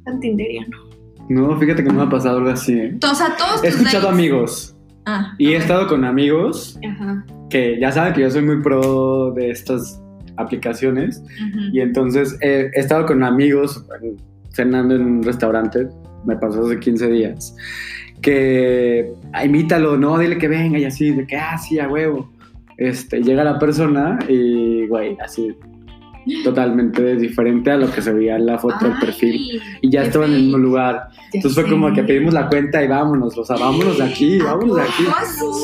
tan 0.05 0.19
tinderiano. 0.21 0.77
No, 1.29 1.59
fíjate 1.59 1.83
que 1.83 1.89
no 1.89 1.95
me 1.95 2.03
ha 2.03 2.09
pasado 2.11 2.39
algo 2.39 2.51
así. 2.51 2.73
¿eh? 2.79 2.99
o 3.03 3.15
sea, 3.15 3.35
todos 3.37 3.63
He 3.65 3.69
escuchado 3.69 4.09
dates- 4.09 4.13
amigos 4.13 4.74
Ah, 5.07 5.35
y 5.39 5.49
he 5.49 5.57
estado 5.57 5.87
con 5.87 6.05
amigos 6.05 6.79
Ajá. 6.89 7.25
que 7.51 7.79
ya 7.79 7.93
saben 7.93 8.15
que 8.15 8.23
yo 8.23 8.31
soy 8.31 8.43
muy 8.43 8.63
pro 8.63 9.33
de 9.33 9.51
estas 9.51 10.01
aplicaciones 10.37 11.23
y 11.73 11.81
entonces 11.81 12.37
eh, 12.41 12.71
he 12.75 12.81
estado 12.81 13.07
con 13.07 13.23
amigos 13.23 13.85
cenando 14.55 14.95
en 14.95 15.03
un 15.03 15.23
restaurante, 15.23 15.89
me 16.25 16.37
pasó 16.37 16.65
hace 16.65 16.79
15 16.79 17.09
días, 17.09 17.57
que 18.23 19.13
ah, 19.33 19.45
invítalo, 19.45 19.97
no, 19.97 20.19
dile 20.19 20.39
que 20.39 20.49
venga 20.49 20.79
y 20.79 20.85
así, 20.85 21.11
de 21.11 21.27
que, 21.27 21.37
ah, 21.37 21.59
sí, 21.59 21.79
a 21.79 21.89
huevo. 21.89 22.31
Este, 22.77 23.23
llega 23.23 23.45
la 23.45 23.59
persona 23.59 24.19
y, 24.29 24.87
güey, 24.89 25.17
así, 25.23 25.55
totalmente 26.45 27.17
diferente 27.17 27.71
a 27.71 27.77
lo 27.77 27.91
que 27.91 28.01
se 28.03 28.13
veía 28.13 28.37
en 28.37 28.47
la 28.47 28.59
foto 28.59 28.77
del 28.85 28.99
perfil. 28.99 29.61
Y 29.81 29.91
ya 29.91 30.03
estaban 30.05 30.31
en 30.31 30.37
el 30.37 30.43
mismo 30.45 30.59
lugar. 30.59 31.09
Entonces 31.33 31.61
fue 31.61 31.71
como 31.71 31.93
que 31.93 32.03
pedimos 32.05 32.33
la 32.35 32.49
cuenta 32.49 32.83
y 32.83 32.89
vámonos, 32.89 33.37
o 33.37 33.45
sea, 33.45 33.57
vámonos 33.57 33.99
de 33.99 34.05
aquí, 34.05 34.39
vámonos 34.39 34.77
de 34.77 34.83
aquí. 34.83 35.05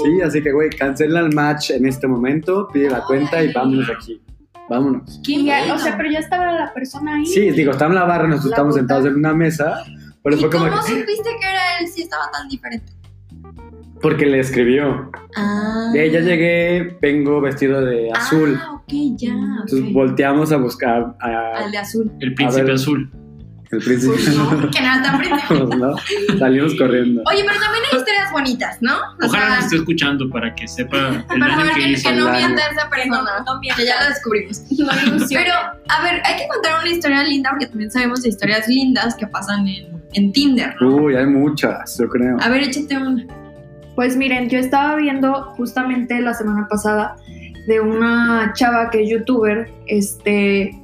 Sí, 0.04 0.20
así 0.22 0.42
que, 0.42 0.52
güey, 0.52 0.70
cancela 0.70 1.20
el 1.20 1.34
match 1.34 1.70
en 1.70 1.86
este 1.86 2.06
momento, 2.06 2.68
pide 2.72 2.90
la 2.90 3.02
cuenta 3.04 3.42
y 3.42 3.52
vámonos 3.52 3.86
de 3.86 3.92
aquí. 3.92 4.20
Vámonos. 4.68 5.20
Ya- 5.24 5.74
o 5.74 5.78
sea, 5.78 5.96
pero 5.96 6.10
ya 6.10 6.20
estaba 6.20 6.52
la 6.52 6.72
persona 6.72 7.16
ahí. 7.16 7.26
Sí, 7.26 7.50
digo, 7.50 7.72
estaba 7.72 7.90
en 7.90 7.96
la 7.96 8.04
barra, 8.04 8.28
nosotros 8.28 8.50
La 8.50 8.54
estábamos 8.54 8.74
puta. 8.74 8.80
sentados 8.80 9.06
en 9.06 9.14
una 9.16 9.34
mesa, 9.34 9.84
pero 10.22 10.36
¿Y 10.36 10.40
fue 10.40 10.50
como 10.50 10.68
cómo 10.68 10.76
que, 10.82 10.88
supiste 10.92 11.28
que 11.40 11.46
era 11.48 11.78
él 11.80 11.88
si 11.88 12.02
estaba 12.02 12.30
tan 12.30 12.48
diferente? 12.48 12.92
Porque 14.02 14.26
le 14.26 14.40
escribió. 14.40 15.10
Ah. 15.36 15.90
De 15.92 16.08
llegué, 16.10 16.96
vengo 17.00 17.40
vestido 17.40 17.80
de 17.84 18.10
azul. 18.12 18.58
Ah, 18.60 18.72
ok, 18.74 18.92
ya. 19.16 19.32
Entonces 19.32 19.92
volteamos 19.92 20.52
a 20.52 20.56
buscar 20.56 21.14
a- 21.20 21.64
Al 21.64 21.70
de 21.70 21.78
azul. 21.78 22.10
El 22.20 22.34
príncipe 22.34 22.62
ver. 22.64 22.74
azul. 22.74 23.10
el 23.72 23.78
príncipe. 23.78 24.14
Pues 24.14 24.36
no, 24.36 24.68
que 24.70 24.78
era 24.78 25.00
tan 25.02 25.18
príncipe. 25.20 25.76
¿no? 25.76 25.94
Salimos 26.38 26.74
corriendo. 26.76 27.22
Oye, 27.26 27.44
pero 27.46 27.60
también 27.60 27.84
hay 27.92 27.98
historias 27.98 28.32
bonitas, 28.32 28.78
¿no? 28.80 28.94
O 28.96 29.26
Ojalá 29.26 29.46
sea, 29.46 29.54
nos 29.56 29.64
esté 29.66 29.76
escuchando 29.76 30.28
para 30.30 30.52
que 30.56 30.66
sepa 30.66 31.24
el 31.34 31.40
daño 31.40 31.54
favor, 31.54 31.74
que 31.74 31.80
que, 31.82 31.88
hizo. 31.90 32.08
que 32.10 32.16
no 32.16 32.32
mienta 32.32 32.62
esa 32.72 32.88
persona. 32.90 33.30
No, 33.46 33.54
no 33.54 33.60
que 33.76 33.84
ya 33.86 34.00
lo 34.02 34.08
descubrimos. 34.08 34.62
No. 34.80 35.26
Pero, 35.28 35.52
a 35.88 36.02
ver, 36.02 36.20
hay 36.24 36.36
que 36.36 36.48
contar 36.48 36.80
una 36.80 36.90
historia 36.90 37.22
linda 37.22 37.50
porque 37.50 37.66
también 37.66 37.90
sabemos 37.90 38.22
de 38.22 38.30
historias 38.30 38.66
lindas 38.66 39.14
que 39.14 39.26
pasan 39.28 39.68
en, 39.68 40.02
en 40.14 40.32
Tinder, 40.32 40.74
¿no? 40.80 40.96
Uy, 40.96 41.14
hay 41.14 41.26
muchas, 41.26 41.96
yo 41.98 42.08
creo. 42.08 42.38
A 42.40 42.48
ver, 42.48 42.62
échate 42.64 42.96
una. 42.96 43.24
Pues 44.00 44.16
miren, 44.16 44.48
yo 44.48 44.58
estaba 44.58 44.96
viendo 44.96 45.42
justamente 45.58 46.22
la 46.22 46.32
semana 46.32 46.66
pasada 46.70 47.16
de 47.66 47.80
una 47.80 48.50
chava 48.54 48.88
que 48.88 49.02
es 49.02 49.10
youtuber, 49.10 49.70
este, 49.88 50.74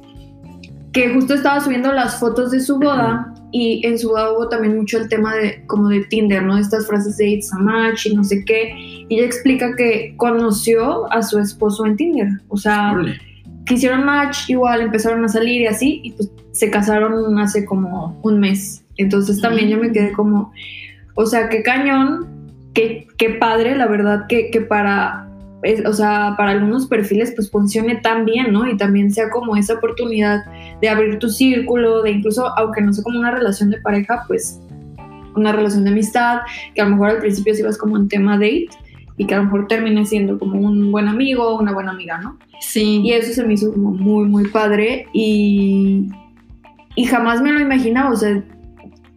que 0.91 1.09
justo 1.15 1.33
estaba 1.33 1.59
subiendo 1.59 1.91
las 1.93 2.19
fotos 2.19 2.51
de 2.51 2.59
su 2.59 2.77
boda 2.77 3.33
y 3.51 3.81
en 3.87 3.97
su 3.97 4.09
boda 4.09 4.33
hubo 4.33 4.49
también 4.49 4.77
mucho 4.77 4.99
el 4.99 5.09
tema 5.09 5.33
de 5.33 5.65
como 5.65 5.89
de 5.89 6.01
Tinder, 6.01 6.43
¿no? 6.43 6.59
Estas 6.59 6.85
frases 6.85 7.17
de 7.17 7.29
it's 7.29 7.51
a 7.51 7.57
match 7.57 8.05
y 8.05 8.15
no 8.15 8.23
sé 8.23 8.45
qué. 8.45 8.71
Y 9.09 9.15
ella 9.15 9.25
explica 9.25 9.75
que 9.75 10.13
conoció 10.17 11.11
a 11.11 11.23
su 11.23 11.39
esposo 11.39 11.87
en 11.87 11.95
Tinder, 11.95 12.29
o 12.49 12.57
sea, 12.57 12.91
Órale. 12.91 13.19
que 13.65 13.73
hicieron 13.73 14.05
match, 14.05 14.47
igual 14.47 14.81
empezaron 14.81 15.25
a 15.25 15.27
salir 15.27 15.61
y 15.61 15.65
así, 15.65 16.01
y 16.03 16.11
pues 16.11 16.29
se 16.51 16.69
casaron 16.69 17.39
hace 17.39 17.65
como 17.65 18.19
un 18.21 18.39
mes. 18.39 18.85
Entonces 18.97 19.41
también 19.41 19.69
yo 19.69 19.79
me 19.79 19.91
quedé 19.91 20.11
como, 20.11 20.51
o 21.15 21.25
sea, 21.25 21.49
qué 21.49 21.63
cañón, 21.63 22.36
qué, 22.77 23.07
qué 23.17 23.31
padre, 23.31 23.75
la 23.75 23.87
verdad, 23.87 24.25
que, 24.29 24.51
que 24.51 24.61
para, 24.61 25.27
es- 25.63 25.83
o 25.85 25.93
sea, 25.93 26.35
para 26.37 26.51
algunos 26.51 26.85
perfiles 26.87 27.33
pues 27.35 27.49
funcione 27.49 27.95
tan 27.95 28.23
bien, 28.25 28.53
¿no? 28.53 28.69
Y 28.69 28.77
también 28.77 29.11
sea 29.11 29.29
como 29.31 29.55
esa 29.57 29.73
oportunidad 29.73 30.43
de 30.79 30.87
abrir 30.89 31.17
tu 31.17 31.29
círculo, 31.29 32.03
de 32.03 32.11
incluso, 32.11 32.47
aunque 32.57 32.81
no 32.81 32.93
sea 32.93 33.03
como 33.03 33.19
una 33.19 33.31
relación 33.31 33.71
de 33.71 33.81
pareja, 33.81 34.23
pues 34.27 34.59
una 35.35 35.51
relación 35.51 35.83
de 35.83 35.89
amistad, 35.91 36.39
que 36.75 36.81
a 36.81 36.85
lo 36.85 36.91
mejor 36.91 37.09
al 37.09 37.17
principio 37.19 37.53
sí 37.55 37.63
vas 37.63 37.77
como 37.77 37.97
en 37.97 38.07
tema 38.07 38.33
date 38.33 38.67
y 39.17 39.25
que 39.25 39.33
a 39.33 39.37
lo 39.37 39.45
mejor 39.45 39.67
termine 39.67 40.05
siendo 40.05 40.37
como 40.37 40.59
un 40.59 40.91
buen 40.91 41.07
amigo 41.07 41.43
o 41.47 41.59
una 41.59 41.73
buena 41.73 41.91
amiga, 41.91 42.19
¿no? 42.19 42.37
Sí. 42.59 43.01
Y 43.03 43.11
eso 43.13 43.33
se 43.33 43.43
me 43.43 43.53
hizo 43.55 43.71
como 43.73 43.91
muy, 43.91 44.25
muy 44.25 44.47
padre 44.49 45.07
y, 45.13 46.07
y 46.95 47.05
jamás 47.05 47.41
me 47.41 47.51
lo 47.51 47.59
imaginaba, 47.59 48.11
o 48.11 48.15
sea, 48.15 48.43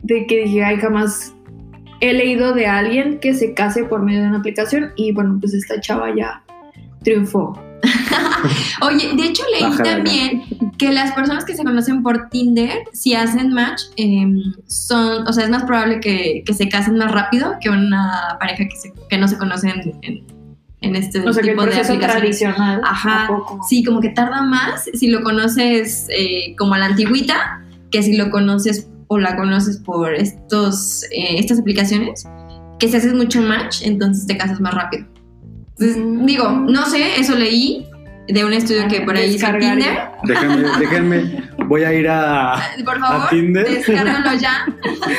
de 0.03 0.27
que 0.27 0.45
dije, 0.45 0.65
ay, 0.65 0.77
jamás 0.79 1.35
he 2.01 2.13
leído 2.13 2.53
de 2.53 2.67
alguien 2.67 3.19
que 3.21 3.35
se 3.35 3.55
case 3.55 3.85
por 3.85 4.03
medio 4.03 4.23
de 4.23 4.29
una 4.29 4.39
aplicación 4.39 4.93
y 4.97 5.13
bueno, 5.13 5.37
pues 5.41 5.55
esta 5.55 5.81
chava 5.81 6.15
ya 6.17 6.43
triunfó. 7.03 7.59
Oye, 8.83 9.11
de 9.17 9.23
hecho 9.25 9.43
leí 9.53 9.63
Bájala, 9.63 9.95
también 9.97 10.43
que 10.79 10.93
las 10.93 11.13
personas 11.13 11.45
que 11.45 11.55
se 11.55 11.65
conocen 11.65 12.03
por 12.03 12.29
Tinder, 12.29 12.79
si 12.93 13.15
hacen 13.15 13.53
match, 13.53 13.83
em, 13.97 14.41
son, 14.67 15.27
o 15.27 15.33
sea, 15.33 15.45
es 15.45 15.51
más 15.51 15.65
probable 15.65 16.01
que, 16.01 16.43
que 16.45 16.55
se 16.55 16.69
casen 16.69 16.97
más 16.97 17.11
rápido 17.13 17.55
que 17.61 17.71
una 17.71 18.37
pareja 18.39 18.65
que, 18.69 18.77
se- 18.77 18.93
que 19.09 19.19
no 19.19 19.29
se 19.29 19.39
conocen 19.39 19.99
en, 20.03 20.25
en 20.83 20.97
este 20.97 21.21
O 21.21 21.33
sea, 21.33 21.43
que 21.43 21.51
el 21.51 21.55
tipo 21.57 21.63
de 21.67 21.69
proceso 21.73 21.93
aplicaciones. 21.95 22.39
tradicional. 22.39 22.81
Ajá. 22.85 23.29
Sí, 23.69 23.83
como 23.85 24.01
que 24.01 24.11
tarda 24.11 24.43
más 24.43 24.85
si 24.95 25.09
lo 25.09 25.23
conoces 25.23 26.07
eh, 26.11 26.55
como 26.59 26.75
a 26.75 26.79
la 26.79 26.87
antigüita 26.87 27.63
que 27.91 28.03
si 28.03 28.17
lo 28.17 28.31
conoces 28.31 28.89
o 29.13 29.19
la 29.19 29.35
conoces 29.37 29.79
por 29.79 30.15
estos, 30.15 31.03
eh, 31.11 31.35
estas 31.39 31.59
aplicaciones, 31.59 32.25
que 32.79 32.87
si 32.89 32.97
haces 32.97 33.13
mucho 33.13 33.43
match, 33.43 33.83
entonces 33.83 34.25
te 34.25 34.37
casas 34.37 34.61
más 34.61 34.73
rápido. 34.73 35.05
Entonces, 35.79 35.97
Mm. 35.99 36.27
digo, 36.27 36.49
no 36.49 36.87
sé, 36.87 37.19
eso 37.19 37.35
leí 37.35 37.87
de 38.29 38.45
un 38.45 38.53
estudio 38.53 38.87
que 38.87 39.01
por 39.01 39.17
ahí 39.17 39.35
hizo 39.35 39.47
Tinder. 39.59 39.79
ya. 39.81 40.13
Déjenme, 40.23 40.63
déjenme, 40.79 41.43
voy 41.67 41.83
a 41.83 41.93
ir 41.93 42.07
a. 42.09 42.63
Por 42.85 43.01
favor, 43.01 43.29
Tinder? 43.31 43.69
descárgalo 43.69 44.39
ya. 44.39 44.65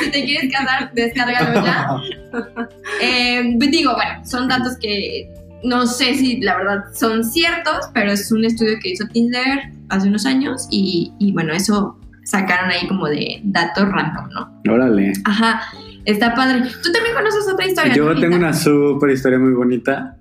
si 0.02 0.10
te 0.10 0.24
quieres 0.24 0.50
casar, 0.50 0.90
descárgalo 0.94 1.62
ya. 1.64 1.86
Eh, 3.02 3.56
digo, 3.58 3.94
bueno, 3.94 4.24
son 4.24 4.48
datos 4.48 4.78
que 4.80 5.30
no 5.64 5.86
sé 5.86 6.14
si 6.14 6.40
la 6.40 6.56
verdad 6.56 6.84
son 6.94 7.22
ciertos, 7.24 7.90
pero 7.92 8.10
es 8.10 8.32
un 8.32 8.44
estudio 8.46 8.78
que 8.82 8.92
hizo 8.92 9.06
Tinder 9.08 9.70
hace 9.90 10.08
unos 10.08 10.24
años 10.24 10.66
y, 10.70 11.12
y 11.18 11.32
bueno, 11.32 11.52
eso 11.52 11.98
sacaron 12.24 12.70
ahí 12.70 12.86
como 12.88 13.06
de 13.06 13.40
datos 13.44 13.88
random, 13.88 14.28
¿no? 14.30 14.72
Órale. 14.72 15.12
Ajá, 15.24 15.60
está 16.04 16.34
padre. 16.34 16.62
¿Tú 16.82 16.92
también 16.92 17.14
conoces 17.14 17.48
otra 17.52 17.66
historia? 17.66 17.94
Yo 17.94 18.12
¿no, 18.14 18.20
tengo 18.20 18.36
una 18.36 18.52
súper 18.52 19.10
historia 19.10 19.38
muy 19.38 19.52
bonita 19.52 20.16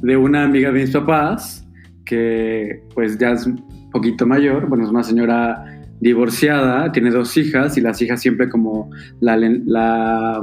de 0.00 0.16
una 0.16 0.44
amiga 0.44 0.70
de 0.70 0.80
mis 0.80 0.90
papás 0.90 1.66
que 2.04 2.82
pues 2.94 3.18
ya 3.18 3.32
es 3.32 3.46
un 3.46 3.90
poquito 3.90 4.26
mayor, 4.26 4.66
bueno, 4.68 4.84
es 4.84 4.90
una 4.90 5.02
señora 5.02 5.64
divorciada, 6.00 6.92
tiene 6.92 7.10
dos 7.10 7.36
hijas 7.36 7.76
y 7.78 7.80
las 7.80 8.00
hijas 8.02 8.20
siempre 8.20 8.48
como 8.48 8.90
la... 9.20 9.36
la 9.36 10.42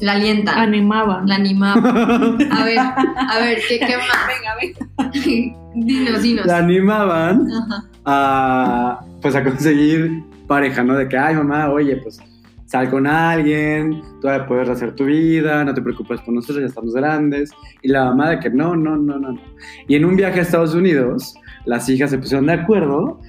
La 0.00 0.12
alienta, 0.12 0.60
Animaba. 0.60 1.22
la 1.26 1.34
animaba. 1.34 1.90
A 2.50 2.64
ver, 2.64 2.78
a 2.78 3.38
ver, 3.40 3.58
¿qué, 3.68 3.78
qué 3.78 3.96
más? 3.98 4.26
Venga, 4.26 4.56
venga. 4.60 5.60
dinos, 5.74 6.22
dinos. 6.22 6.46
la 6.46 6.58
animaban 6.58 7.46
Ajá. 7.52 7.84
a 8.06 9.00
pues 9.20 9.34
a 9.34 9.44
conseguir 9.44 10.22
pareja, 10.46 10.82
¿no? 10.82 10.96
De 10.96 11.08
que, 11.08 11.16
ay 11.16 11.34
mamá, 11.34 11.70
oye, 11.70 11.96
pues 11.96 12.20
sal 12.66 12.88
con 12.88 13.06
alguien, 13.06 14.00
todavía 14.20 14.46
puedes 14.46 14.68
hacer 14.68 14.94
tu 14.94 15.06
vida, 15.06 15.64
no 15.64 15.74
te 15.74 15.82
preocupes 15.82 16.20
por 16.20 16.32
nosotros, 16.32 16.60
ya 16.60 16.66
estamos 16.66 16.94
grandes. 16.94 17.50
Y 17.82 17.88
la 17.88 18.04
mamá 18.04 18.30
de 18.30 18.38
que 18.38 18.50
no, 18.50 18.76
no, 18.76 18.96
no, 18.96 19.18
no. 19.18 19.32
no. 19.32 19.40
Y 19.88 19.96
en 19.96 20.04
un 20.04 20.16
viaje 20.16 20.38
a 20.38 20.42
Estados 20.42 20.74
Unidos, 20.74 21.34
las 21.64 21.88
hijas 21.88 22.10
se 22.10 22.18
pusieron 22.18 22.46
de 22.46 22.52
acuerdo 22.52 23.20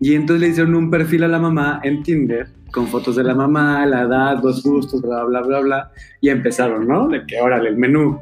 y 0.00 0.14
entonces 0.14 0.40
le 0.40 0.48
hicieron 0.48 0.74
un 0.74 0.90
perfil 0.90 1.24
a 1.24 1.28
la 1.28 1.38
mamá 1.38 1.80
en 1.84 2.02
Tinder 2.02 2.57
con 2.72 2.86
fotos 2.86 3.16
de 3.16 3.24
la 3.24 3.34
mamá, 3.34 3.84
la 3.86 4.02
edad, 4.02 4.42
los 4.42 4.62
gustos, 4.62 5.02
bla, 5.02 5.24
bla, 5.24 5.40
bla, 5.42 5.60
bla. 5.60 5.92
Y 6.20 6.28
empezaron, 6.28 6.86
¿no? 6.86 7.08
De 7.08 7.24
que, 7.26 7.40
órale, 7.40 7.70
el 7.70 7.76
menú. 7.76 8.20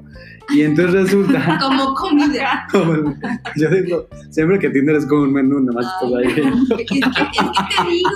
Y 0.54 0.62
entonces 0.62 0.94
resulta, 0.94 1.58
Como 1.60 1.94
comida. 1.94 2.66
como 2.72 3.14
yo 3.56 3.68
digo, 3.70 4.06
siempre 4.30 4.58
que 4.58 4.70
Tinder 4.70 4.96
es 4.96 5.06
como 5.06 5.22
un 5.22 5.32
menú, 5.32 5.60
nada 5.60 5.80
más 5.80 5.86
estás 5.94 6.14
ahí. 6.18 6.28
Es 6.28 6.34
que, 6.34 6.82
es 6.82 6.86
que 6.86 7.00
te 7.00 7.90
digo, 7.90 8.10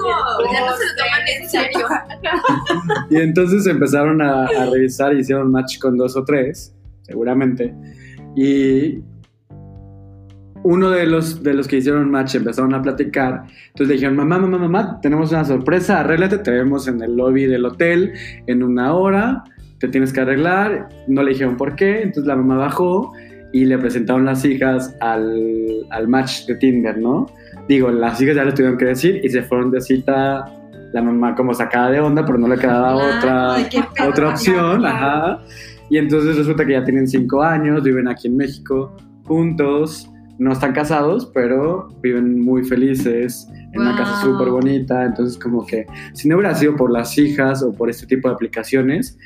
ya 0.53 0.61
no 0.67 0.77
se 0.77 0.85
lo 0.87 0.93
toman 0.97 1.29
en 1.29 1.49
serio. 1.49 1.87
Y 3.11 3.17
entonces 3.17 3.67
empezaron 3.67 4.23
a, 4.23 4.45
a 4.45 4.67
revisar 4.71 5.13
y 5.15 5.21
hicieron 5.21 5.51
match 5.51 5.79
con 5.79 5.97
dos 5.97 6.17
o 6.17 6.25
tres, 6.25 6.73
seguramente. 7.03 7.75
Y 8.37 9.01
uno 10.63 10.91
de 10.91 11.07
los, 11.07 11.43
de 11.43 11.55
los 11.55 11.67
que 11.67 11.79
hicieron 11.79 12.11
match 12.11 12.35
empezaron 12.35 12.75
a 12.75 12.83
platicar. 12.83 13.45
Entonces 13.69 13.89
le 13.89 13.95
dijeron, 13.95 14.17
mamá, 14.17 14.39
mamá, 14.39 14.59
mamá, 14.59 15.01
tenemos 15.01 15.31
una 15.31 15.45
sorpresa, 15.45 16.01
arréglate, 16.01 16.39
te 16.39 16.51
vemos 16.51 16.87
en 16.89 17.03
el 17.03 17.17
lobby 17.17 17.47
del 17.47 17.65
hotel 17.65 18.13
en 18.47 18.63
una 18.63 18.95
hora, 18.95 19.45
te 19.79 19.89
tienes 19.89 20.13
que 20.13 20.21
arreglar. 20.21 20.89
No 21.09 21.23
le 21.23 21.33
dijeron 21.33 21.57
por 21.57 21.77
qué, 21.77 22.03
entonces 22.03 22.27
la 22.27 22.37
mamá 22.37 22.57
bajó 22.57 23.13
y 23.53 23.65
le 23.65 23.79
presentaron 23.79 24.25
las 24.25 24.45
hijas 24.45 24.97
al, 25.01 25.87
al 25.91 26.09
match 26.09 26.47
de 26.47 26.55
Tinder, 26.57 26.99
¿no? 26.99 27.27
Digo, 27.69 27.91
las 27.91 28.21
hijas 28.21 28.37
ya 28.37 28.45
lo 28.45 28.55
tuvieron 28.55 28.79
que 28.79 28.87
decir 28.87 29.21
y 29.25 29.29
se 29.29 29.43
fueron 29.43 29.71
de 29.71 29.81
cita 29.81 30.45
la 30.93 31.03
mamá 31.03 31.35
como 31.35 31.55
sacada 31.55 31.91
de 31.91 32.01
onda, 32.01 32.25
pero 32.25 32.39
no 32.39 32.49
le 32.49 32.57
quedaba 32.57 32.97
otra, 32.97 33.57
otra 34.09 34.29
opción, 34.29 34.85
ajá. 34.85 35.41
Y 35.89 35.99
entonces 35.99 36.37
resulta 36.37 36.65
que 36.65 36.73
ya 36.73 36.85
tienen 36.85 37.09
cinco 37.09 37.43
años, 37.43 37.83
viven 37.83 38.09
aquí 38.09 38.29
en 38.29 38.37
México 38.37 38.97
juntos, 39.25 40.11
no 40.41 40.53
están 40.53 40.73
casados, 40.73 41.31
pero 41.35 41.89
viven 42.03 42.41
muy 42.41 42.65
felices 42.65 43.47
en 43.73 43.81
una 43.83 43.95
casa 43.97 44.23
súper 44.23 44.49
bonita. 44.49 45.05
Entonces, 45.05 45.39
como 45.39 45.65
que 45.67 45.87
si 46.15 46.29
no 46.29 46.37
hubiera 46.37 46.55
sido 46.55 46.75
por 46.77 46.91
las 46.91 47.17
hijas 47.19 47.63
o 47.63 47.73
por 47.73 47.91
este 47.91 48.07
tipo 48.07 48.27
de 48.29 48.35
aplicaciones, 48.35 49.19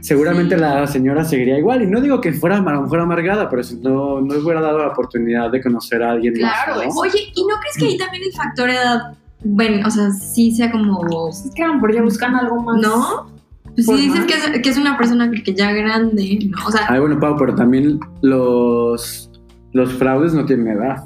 seguramente 0.00 0.54
Sí. 0.54 0.60
la 0.60 0.86
señora 0.86 1.24
seguiría 1.24 1.58
igual. 1.58 1.82
Y 1.82 1.86
no 1.86 2.00
digo 2.00 2.20
que 2.20 2.32
fuera 2.32 2.56
a 2.58 2.60
lo 2.60 2.82
mejor 2.82 3.00
amargada, 3.00 3.48
pero 3.48 3.62
si 3.62 3.76
no, 3.76 4.20
no 4.20 4.34
hubiera 4.36 4.60
dado 4.60 4.78
la 4.78 4.88
oportunidad 4.88 5.50
de 5.50 5.62
conocer 5.62 6.02
a 6.02 6.12
alguien 6.12 6.34
Claro. 6.34 6.76
más. 6.76 6.86
¿no? 6.94 7.00
Oye, 7.00 7.32
¿y 7.34 7.42
no 7.46 7.54
crees 7.60 7.76
que 7.78 7.84
ahí 7.86 7.96
también 7.98 8.22
el 8.24 8.32
factor 8.32 8.68
edad, 8.70 9.14
bueno, 9.44 9.86
o 9.86 9.90
sea, 9.90 10.10
sí 10.10 10.52
sea 10.52 10.70
como, 10.70 11.28
Es 11.30 11.50
que 11.54 11.62
a 11.62 11.68
lo 11.68 11.74
mejor 11.74 11.94
ya 11.94 12.02
buscan 12.02 12.34
algo 12.34 12.62
más. 12.62 12.80
¿no? 12.82 13.32
Pues 13.74 13.86
sí 13.86 13.96
dices 13.96 14.26
que 14.26 14.34
es, 14.34 14.62
que 14.62 14.68
es 14.68 14.76
una 14.76 14.98
persona 14.98 15.30
que 15.30 15.54
ya 15.54 15.72
grande, 15.72 16.38
¿no? 16.50 16.66
O 16.66 16.70
sea, 16.70 16.82
Ay, 16.90 17.00
bueno, 17.00 17.18
Pau, 17.18 17.34
pero 17.38 17.54
también 17.54 17.98
los, 18.20 19.30
los 19.72 19.92
fraudes 19.94 20.34
no 20.34 20.44
tienen 20.44 20.68
edad. 20.68 21.04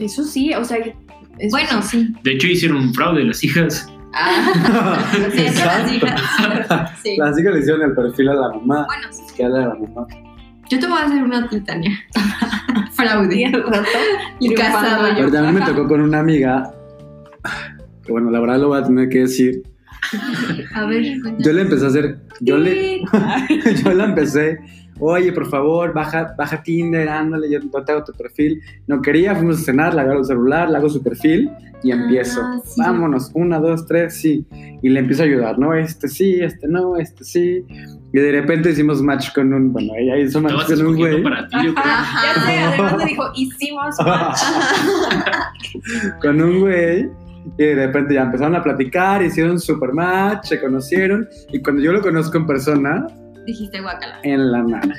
Eso 0.00 0.22
sí, 0.24 0.52
o 0.54 0.64
sea, 0.64 0.78
eso 0.78 1.50
Bueno, 1.50 1.82
sí. 1.82 2.14
De 2.22 2.32
hecho, 2.32 2.46
hicieron 2.46 2.78
un 2.78 2.94
fraude 2.94 3.24
las 3.24 3.42
hijas. 3.42 3.90
Ah, 4.14 5.10
sí, 5.32 5.44
las 5.44 5.92
hijas. 5.92 6.20
Sí. 7.02 7.16
Las 7.16 7.38
hijas 7.38 7.54
le 7.54 7.60
hicieron 7.60 7.82
el 7.82 7.94
perfil 7.94 8.28
a 8.28 8.34
la 8.34 8.48
mamá. 8.50 8.86
Bueno, 8.86 9.08
sí. 9.10 9.22
Que 9.36 9.44
de 9.44 9.50
la 9.50 9.74
mamá. 9.74 10.06
Yo 10.68 10.78
te 10.78 10.86
voy 10.86 10.98
a 10.98 11.04
hacer 11.04 11.22
una 11.22 11.48
titania. 11.48 11.98
Fraude. 12.92 13.36
Y 13.36 13.44
al 13.44 13.62
rato, 13.62 13.88
Y 14.38 14.54
casado 14.54 15.08
yo. 15.08 15.14
Pero 15.16 15.32
también 15.32 15.54
me 15.54 15.66
tocó 15.66 15.88
con 15.88 16.00
una 16.00 16.20
amiga. 16.20 16.72
Que 18.04 18.12
bueno, 18.12 18.30
la 18.30 18.40
verdad 18.40 18.60
lo 18.60 18.68
voy 18.68 18.80
a 18.80 18.84
tener 18.84 19.08
que 19.08 19.20
decir. 19.20 19.62
A 20.74 20.86
ver. 20.86 21.02
Yo 21.38 21.52
le 21.52 21.62
empecé 21.62 21.84
a 21.84 21.88
hacer. 21.88 22.18
Yo 22.40 22.58
le. 22.58 23.02
yo 23.84 23.92
la 23.94 24.04
empecé. 24.04 24.58
Oye, 25.04 25.32
por 25.32 25.48
favor, 25.50 25.92
baja, 25.92 26.32
baja 26.38 26.62
Tinder, 26.62 27.08
ándale, 27.08 27.50
yo 27.50 27.58
no 27.58 27.82
te 27.84 27.90
hago 27.90 28.04
tu 28.04 28.12
perfil. 28.12 28.60
No 28.86 29.02
quería, 29.02 29.34
fuimos 29.34 29.60
a 29.60 29.64
cenar, 29.64 29.94
le 29.94 30.00
agarro 30.02 30.20
el 30.20 30.24
celular, 30.26 30.70
le 30.70 30.76
hago 30.76 30.88
su 30.88 31.02
perfil 31.02 31.50
y 31.82 31.90
Ah, 31.90 31.96
empiezo. 31.96 32.40
sí. 32.64 32.80
Vámonos, 32.80 33.32
una, 33.34 33.58
dos, 33.58 33.84
tres, 33.86 34.14
sí. 34.14 34.46
Y 34.80 34.88
le 34.88 35.00
empiezo 35.00 35.22
a 35.22 35.26
ayudar, 35.26 35.58
¿no? 35.58 35.74
Este 35.74 36.06
sí, 36.06 36.38
este 36.40 36.68
no, 36.68 36.96
este 36.96 37.24
sí. 37.24 37.64
Y 38.12 38.20
de 38.20 38.30
repente 38.30 38.70
hicimos 38.70 39.02
match 39.02 39.32
con 39.34 39.52
un. 39.52 39.72
Bueno, 39.72 39.92
ella 39.98 40.16
hizo 40.18 40.40
match 40.40 40.68
con 40.68 40.86
un 40.86 40.96
güey. 40.96 41.20
para 41.22 41.48
ti, 41.48 41.56
yo 41.64 41.74
creo. 41.74 41.84
Ya 41.84 42.42
sé, 42.46 42.58
además 42.82 43.04
dijo, 43.04 43.24
hicimos 43.34 43.96
match. 44.06 44.38
con 46.22 46.40
un 46.40 46.60
güey. 46.60 47.10
Y 47.58 47.64
de 47.64 47.74
repente 47.74 48.14
ya 48.14 48.22
empezaron 48.22 48.54
a 48.54 48.62
platicar, 48.62 49.20
hicieron 49.20 49.58
super 49.58 49.92
match, 49.92 50.44
se 50.46 50.60
conocieron. 50.60 51.26
Y 51.52 51.60
cuando 51.60 51.82
yo 51.82 51.92
lo 51.92 52.00
conozco 52.00 52.38
en 52.38 52.46
persona, 52.46 53.04
Dijiste 53.46 53.80
guacala. 53.80 54.20
en 54.22 54.52
la 54.52 54.62
nada. 54.62 54.94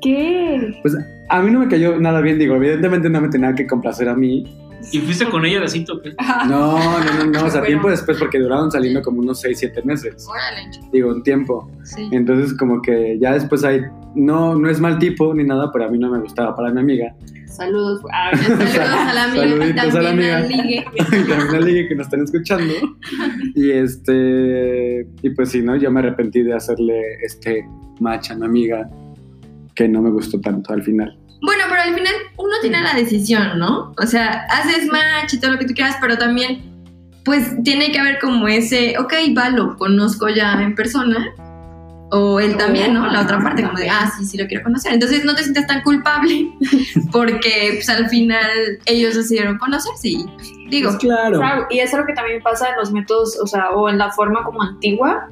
¿Qué? 0.00 0.80
A 1.28 1.42
mí 1.42 1.50
no 1.50 1.60
me 1.60 1.68
cayó 1.68 1.98
nada 1.98 2.20
bien, 2.20 2.38
digo, 2.38 2.54
evidentemente 2.56 3.10
no 3.10 3.20
me 3.20 3.28
tenía 3.28 3.54
que 3.54 3.66
complacer 3.66 4.08
a 4.08 4.14
mí. 4.14 4.44
¿Y 4.92 4.98
fuiste 5.00 5.26
con 5.28 5.44
ella 5.44 5.60
de 5.60 5.68
cito? 5.68 6.00
No, 6.48 6.78
no, 6.78 7.14
no, 7.18 7.24
no, 7.26 7.44
o 7.44 7.50
sea, 7.50 7.60
Bueno. 7.60 7.66
tiempo 7.66 7.90
después 7.90 8.18
porque 8.18 8.38
duraron 8.38 8.70
saliendo 8.70 9.02
como 9.02 9.20
unos 9.20 9.40
6, 9.40 9.58
7 9.58 9.82
meses. 9.84 10.26
Órale. 10.28 10.70
Digo, 10.92 11.10
un 11.10 11.22
tiempo. 11.22 11.70
Sí. 11.84 12.08
Entonces 12.12 12.56
como 12.56 12.80
que 12.80 13.18
ya 13.20 13.34
después 13.34 13.64
hay, 13.64 13.82
no, 14.14 14.54
no 14.54 14.68
es 14.70 14.80
mal 14.80 14.98
tipo 14.98 15.34
ni 15.34 15.44
nada, 15.44 15.70
pero 15.72 15.86
a 15.86 15.88
mí 15.88 15.98
no 15.98 16.10
me 16.10 16.20
gustaba 16.20 16.54
para 16.54 16.70
mi 16.70 16.80
amiga. 16.80 17.14
Saludos. 17.46 18.00
Ah, 18.12 18.30
Saludos 18.36 18.76
a 18.76 19.14
la 19.14 19.24
amiga 19.24 19.46
y 19.46 19.50
Saluditos 19.50 19.94
a 19.96 20.02
la 20.02 20.10
amiga. 20.10 20.40
ligue. 20.40 20.84
también 21.28 21.52
la 21.52 21.60
liga 21.60 21.88
que 21.88 21.94
nos 21.96 22.06
están 22.06 22.22
escuchando. 22.22 22.74
Y 23.56 23.70
este, 23.72 25.08
y 25.22 25.30
pues 25.30 25.50
sí, 25.50 25.60
¿no? 25.62 25.74
Yo 25.76 25.90
me 25.90 26.00
arrepentí 26.00 26.42
de 26.42 26.54
hacerle 26.54 27.00
este 27.22 27.66
match 28.00 28.30
a 28.30 28.36
mi 28.36 28.46
amiga 28.46 28.88
que 29.74 29.88
no 29.88 30.02
me 30.02 30.10
gustó 30.10 30.40
tanto 30.40 30.72
al 30.72 30.82
final. 30.82 31.17
Bueno, 31.40 31.64
pero 31.68 31.82
al 31.82 31.94
final 31.94 32.14
uno 32.36 32.54
tiene 32.60 32.80
la 32.80 32.94
decisión, 32.94 33.58
¿no? 33.58 33.94
O 33.96 34.06
sea, 34.06 34.46
haces 34.50 34.86
match 34.86 35.34
y 35.34 35.40
todo 35.40 35.52
lo 35.52 35.58
que 35.58 35.66
tú 35.66 35.74
quieras, 35.74 35.96
pero 36.00 36.18
también, 36.18 36.62
pues 37.24 37.62
tiene 37.62 37.92
que 37.92 37.98
haber 37.98 38.18
como 38.18 38.48
ese, 38.48 38.96
ok, 38.98 39.12
va, 39.36 39.50
lo 39.50 39.76
conozco 39.76 40.28
ya 40.28 40.60
en 40.62 40.74
persona. 40.74 41.34
O 42.10 42.40
él 42.40 42.56
también, 42.56 42.94
¿no? 42.94 43.06
La 43.06 43.20
otra 43.20 43.38
parte, 43.38 43.62
como 43.62 43.78
de, 43.78 43.90
ah, 43.90 44.10
sí, 44.16 44.24
sí 44.24 44.38
lo 44.38 44.46
quiero 44.46 44.64
conocer. 44.64 44.94
Entonces 44.94 45.26
no 45.26 45.34
te 45.34 45.42
sientes 45.42 45.66
tan 45.66 45.82
culpable 45.82 46.50
porque 47.12 47.72
pues, 47.74 47.88
al 47.90 48.08
final 48.08 48.48
ellos 48.86 49.14
decidieron 49.14 49.58
conocerse 49.58 50.08
y 50.08 50.24
digo, 50.70 50.88
Pues 50.88 51.00
claro. 51.00 51.38
Claro, 51.38 51.66
y 51.68 51.80
eso 51.80 51.96
es 51.96 52.00
lo 52.00 52.06
que 52.06 52.14
también 52.14 52.42
pasa 52.42 52.70
en 52.70 52.76
los 52.76 52.92
métodos, 52.92 53.38
o 53.38 53.46
sea, 53.46 53.70
o 53.72 53.90
en 53.90 53.98
la 53.98 54.10
forma 54.10 54.42
como 54.42 54.62
antigua, 54.62 55.28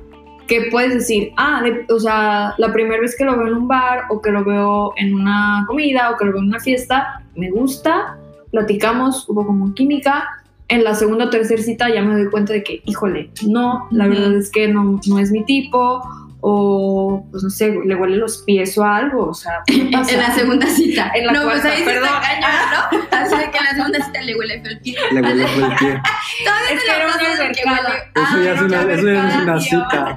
que 0.47 0.69
puedes 0.71 0.95
decir, 0.95 1.33
ah, 1.37 1.63
de- 1.63 1.87
o 1.93 1.99
sea, 1.99 2.55
la 2.59 2.73
primera 2.73 3.01
vez 3.01 3.17
que 3.17 3.25
lo 3.25 3.37
veo 3.37 3.49
en 3.49 3.55
un 3.55 3.69
bar, 3.69 4.05
o 4.11 4.21
que 4.23 4.31
lo 4.31 4.45
veo 4.45 4.93
en 4.97 5.15
una 5.15 5.65
comida, 5.67 6.11
o 6.11 6.17
que 6.17 6.25
lo 6.25 6.33
veo 6.33 6.41
en 6.43 6.49
una 6.49 6.61
fiesta, 6.61 7.23
me 7.35 7.51
gusta, 7.51 8.17
platicamos, 8.51 9.29
hubo 9.29 9.47
como 9.47 9.75
química. 9.75 10.29
En 10.69 10.83
la 10.83 10.95
segunda 10.95 11.27
o 11.27 11.31
tercera 11.31 11.63
cita 11.63 11.89
ya 11.95 12.03
me 12.03 12.15
doy 12.15 12.29
cuenta 12.31 12.53
de 12.53 12.65
que, 12.65 12.83
híjole, 12.87 13.31
no, 13.47 13.87
la 13.93 14.09
verdad 14.09 14.35
es 14.35 14.51
que 14.51 14.67
no, 14.67 15.01
no 15.07 15.19
es 15.21 15.31
mi 15.31 15.45
tipo, 15.45 16.03
o 16.41 17.25
pues 17.31 17.43
no 17.43 17.51
sé, 17.51 17.77
le 17.85 17.95
huele 17.95 18.17
los 18.17 18.39
pies 18.39 18.77
o 18.79 18.85
algo, 18.85 19.27
o 19.29 19.35
sea, 19.35 19.63
en 19.67 19.91
la 19.91 20.05
segunda 20.35 20.67
cita. 20.67 21.11
En 21.15 21.27
la 21.27 21.33
no, 21.33 21.43
pues 21.43 21.61
cuarta, 21.61 21.73
ahí 21.73 21.83
está 21.83 22.21
cañón, 22.21 23.01
¿no? 23.11 23.17
Así 23.17 23.37
de 23.37 23.51
que 23.51 23.59
en 23.59 23.65
la 23.65 23.71
segunda 23.75 24.05
cita 24.05 24.23
le 24.23 24.37
huele 24.37 24.61
feo 24.63 24.71
el 24.73 24.81
pie. 24.81 24.97
Le 25.13 25.21
huele 25.23 25.47
feo 25.49 25.67
el 25.67 25.77
pie. 25.77 26.01
Todavía 26.45 26.71
Es 26.73 26.81
te 26.81 26.87
que 26.87 26.99
la 26.99 27.07
pasas 27.07 27.39
de 27.39 27.45
que 27.53 27.65
mercada. 27.65 27.89
huele- 27.89 28.03
Eso 28.15 28.37
Ah, 28.37 28.41
ya 28.45 28.53
es 28.53 28.61
no, 28.61 28.67
una, 28.67 28.93
eso 28.93 29.07
ya 29.07 29.23
no 29.23 29.29
es 29.29 29.37
una 29.37 29.61
cita. 29.61 30.17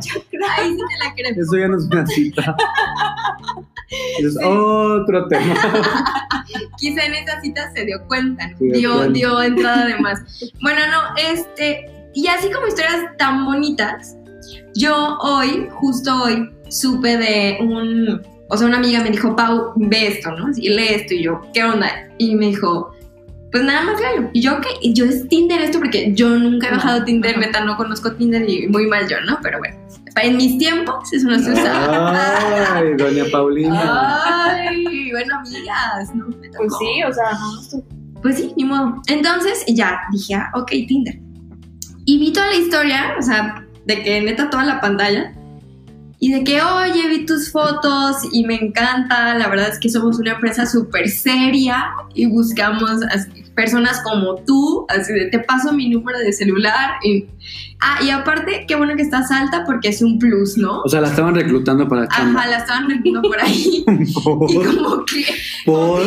Ahí 0.58 0.69
sí 0.71 0.77
te 0.77 1.05
la 1.05 1.13
creo. 1.15 1.43
Eso 1.43 1.58
ya 1.58 1.67
no 1.67 1.77
es 1.77 1.84
una 1.86 2.05
cita. 2.08 2.55
Es 4.19 4.38
otro 4.45 5.27
tema. 5.29 5.55
Quizá 6.77 7.05
en 7.05 7.15
esa 7.15 7.41
cita 7.41 7.71
se 7.73 7.86
dio 7.86 7.97
cuenta, 8.08 8.47
¿no? 8.47 8.58
Se 8.60 8.63
dio 8.65 8.73
dio, 8.79 8.93
cuenta. 8.97 9.13
dio 9.13 9.41
entrada 9.41 9.86
de 9.88 9.95
más. 9.99 10.19
Bueno, 10.62 10.82
no, 10.91 11.01
este, 11.17 11.89
y 12.13 12.27
así 12.27 12.51
como 12.51 12.67
historias 12.67 13.17
tan 13.17 13.45
bonitas, 13.45 14.15
yo 14.75 15.17
hoy, 15.21 15.67
justo 15.71 16.21
hoy, 16.23 16.51
supe 16.69 17.17
de 17.17 17.58
un, 17.62 18.21
o 18.49 18.58
sea, 18.58 18.67
una 18.67 18.77
amiga 18.77 19.01
me 19.01 19.10
dijo, 19.10 19.36
Pau, 19.36 19.73
ve 19.75 20.08
esto, 20.08 20.32
¿no? 20.34 20.49
Y 20.55 20.69
lee 20.69 20.89
esto, 20.89 21.15
y 21.15 21.23
yo, 21.23 21.41
¿qué 21.53 21.63
onda? 21.63 21.91
Y 22.19 22.36
me 22.36 22.47
dijo, 22.47 22.93
pues 23.51 23.63
nada 23.63 23.81
más 23.81 23.99
léelo. 23.99 24.29
Y 24.33 24.41
yo, 24.41 24.62
¿qué? 24.62 24.69
Y 24.81 24.93
yo, 24.93 25.05
es 25.05 25.27
Tinder 25.27 25.62
esto, 25.62 25.79
porque 25.79 26.13
yo 26.13 26.29
nunca 26.29 26.67
he 26.67 26.71
bajado 26.71 27.03
Tinder, 27.03 27.38
neta, 27.38 27.63
no 27.65 27.77
conozco 27.77 28.13
Tinder 28.13 28.47
y 28.47 28.67
muy 28.67 28.85
mal 28.85 29.07
yo, 29.07 29.19
¿no? 29.21 29.39
Pero 29.41 29.59
bueno, 29.59 29.75
en 30.21 30.38
mis 30.38 30.57
tiempos 30.57 31.12
eso 31.12 31.27
no 31.27 31.39
se 31.39 31.53
usaba. 31.53 32.75
Ay, 32.75 32.95
doña 32.95 33.25
Paulina. 33.31 34.45
Ay, 34.45 35.12
bueno, 35.12 35.39
amigas, 35.39 36.15
¿no? 36.15 36.27
Me 36.27 36.49
Pues 36.49 36.71
sí, 36.79 37.03
o 37.03 37.13
sea, 37.13 37.31
no, 37.31 37.83
Pues 38.21 38.38
sí, 38.38 38.53
ni 38.55 38.65
modo. 38.65 39.01
Entonces 39.07 39.65
ya 39.67 39.99
dije, 40.12 40.35
ah, 40.35 40.51
ok, 40.53 40.69
Tinder. 40.88 41.19
Y 42.05 42.19
vi 42.19 42.31
toda 42.31 42.47
la 42.47 42.55
historia, 42.55 43.15
o 43.17 43.21
sea, 43.21 43.65
de 43.85 44.03
que 44.03 44.21
neta 44.21 44.49
toda 44.49 44.65
la 44.65 44.79
pantalla. 44.79 45.33
Y 46.21 46.34
de 46.34 46.43
que, 46.43 46.62
oye, 46.62 47.08
vi 47.08 47.25
tus 47.25 47.49
fotos 47.49 48.17
y 48.34 48.45
me 48.45 48.55
encanta. 48.55 49.36
La 49.36 49.47
verdad 49.47 49.69
es 49.69 49.79
que 49.79 49.88
somos 49.89 50.19
una 50.19 50.34
empresa 50.34 50.65
súper 50.65 51.08
seria 51.10 51.91
y 52.13 52.25
buscamos 52.25 53.01
así, 53.10 53.45
personas 53.55 54.01
como 54.03 54.36
tú. 54.43 54.86
Así 54.89 55.13
de, 55.13 55.27
te 55.27 55.39
paso 55.39 55.71
mi 55.71 55.88
número 55.88 56.19
de 56.19 56.34
celular. 56.34 56.95
Y, 57.05 57.25
ah, 57.79 57.99
y 58.03 58.10
aparte, 58.10 58.65
qué 58.67 58.75
bueno 58.75 58.97
que 58.97 59.01
estás 59.03 59.32
alta 59.32 59.63
porque 59.65 59.88
es 59.89 60.01
un 60.01 60.19
plus, 60.19 60.58
¿no? 60.58 60.82
O 60.82 60.89
sea, 60.89 60.99
la 60.99 61.08
estaban 61.08 61.36
reclutando 61.36 61.88
para 61.88 62.05
chamba. 62.10 62.41
Ajá, 62.41 62.49
la 62.49 62.58
estaban 62.58 62.88
metiendo 62.88 63.21
por 63.21 63.39
ahí. 63.41 63.86
Y 63.99 64.13
¿Por? 64.13 64.75
como 64.75 65.05
que 65.05 65.25
¿Por? 65.65 66.01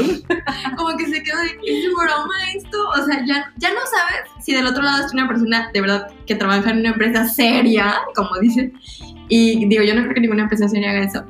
como 0.77 0.96
que 0.96 1.07
se 1.07 1.22
quedó 1.22 1.38
de 1.38 1.59
¿es 1.64 1.85
broma 1.94 2.35
esto? 2.55 2.79
O 2.90 3.07
sea, 3.07 3.25
ya, 3.27 3.51
ya 3.57 3.70
no 3.70 3.81
sabes 3.81 4.44
si 4.44 4.53
del 4.53 4.66
otro 4.66 4.83
lado 4.83 5.07
es 5.07 5.12
una 5.12 5.27
persona 5.29 5.70
de 5.72 5.81
verdad 5.81 6.09
que 6.27 6.35
trabaja 6.35 6.70
en 6.70 6.81
una 6.81 6.90
empresa 6.90 7.27
seria, 7.29 7.94
como 8.14 8.38
dicen. 8.40 8.75
Y 9.35 9.64
digo, 9.66 9.83
yo 9.83 9.95
no 9.95 10.03
creo 10.03 10.12
que 10.14 10.21
ninguna 10.21 10.42
empresa 10.42 10.68
seria 10.68 10.90
haga 10.90 11.05
eso. 11.05 11.25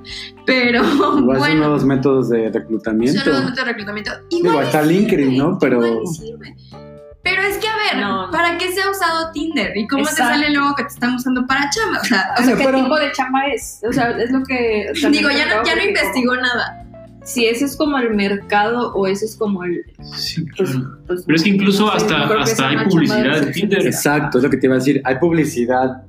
Pero 0.44 0.80
Igual 0.82 0.96
son 0.98 1.26
bueno, 1.38 1.54
nuevos 1.60 1.84
métodos 1.84 2.30
de 2.30 2.44
son 2.46 2.52
reclutamiento. 2.52 3.24
nuevos 3.24 3.44
métodos 3.44 3.56
de 3.56 3.64
reclutamiento. 3.72 4.10
Digo, 4.28 4.48
Igual 4.50 4.66
está 4.66 4.80
sirve, 4.82 4.92
LinkedIn, 4.94 5.38
¿no? 5.38 5.58
Pero- 5.60 6.04
sirve. 6.06 6.56
Pero 7.22 7.42
es 7.42 7.58
que, 7.58 7.68
a 7.68 7.76
ver, 7.76 8.02
No. 8.04 8.28
¿para 8.32 8.58
qué 8.58 8.72
se 8.72 8.82
ha 8.82 8.90
usado 8.90 9.30
Tinder? 9.32 9.76
¿Y 9.76 9.86
cómo 9.86 10.02
Exacto. 10.02 10.24
te 10.24 10.28
sale 10.40 10.50
luego 10.52 10.74
que 10.74 10.82
te 10.82 10.88
están 10.88 11.14
usando 11.14 11.46
para 11.46 11.70
chamba? 11.70 12.00
O 12.00 12.04
sea, 12.04 12.24
O 12.40 12.42
sea, 12.42 12.56
¿qué 12.56 12.64
pero- 12.64 12.82
tipo 12.82 12.96
de 12.98 13.12
chamba 13.12 13.46
es? 13.54 13.80
O 13.88 13.92
sea, 13.92 14.10
es 14.20 14.32
lo 14.32 14.42
que... 14.42 14.90
digo, 15.12 15.30
ya 15.30 15.46
no, 15.46 15.64
ya 15.64 15.76
no 15.76 15.82
investigó 15.84 16.34
nada. 16.34 16.84
Si 17.22 17.46
ese 17.46 17.66
es 17.66 17.76
como 17.76 17.98
el 17.98 18.12
mercado 18.14 18.92
o 18.94 19.06
ese 19.06 19.26
es 19.26 19.36
como 19.36 19.62
el... 19.62 19.84
Sí, 20.16 20.44
Pues, 20.56 20.70
claro. 20.72 20.98
pues, 21.06 21.22
Pero 21.24 21.36
es 21.36 21.42
que 21.44 21.50
incluso 21.50 21.86
no 21.86 21.92
sé, 21.92 21.96
hasta- 22.06 22.34
hasta 22.40 22.68
hay 22.68 22.76
publicidad 22.88 23.38
en 23.44 23.52
Tinder. 23.52 23.86
Exacto, 23.86 24.38
es 24.38 24.42
lo 24.44 24.50
que 24.50 24.56
te 24.56 24.66
iba 24.66 24.74
a 24.74 24.78
decir. 24.78 25.00
Hay 25.04 25.14
publicidad 25.20 26.02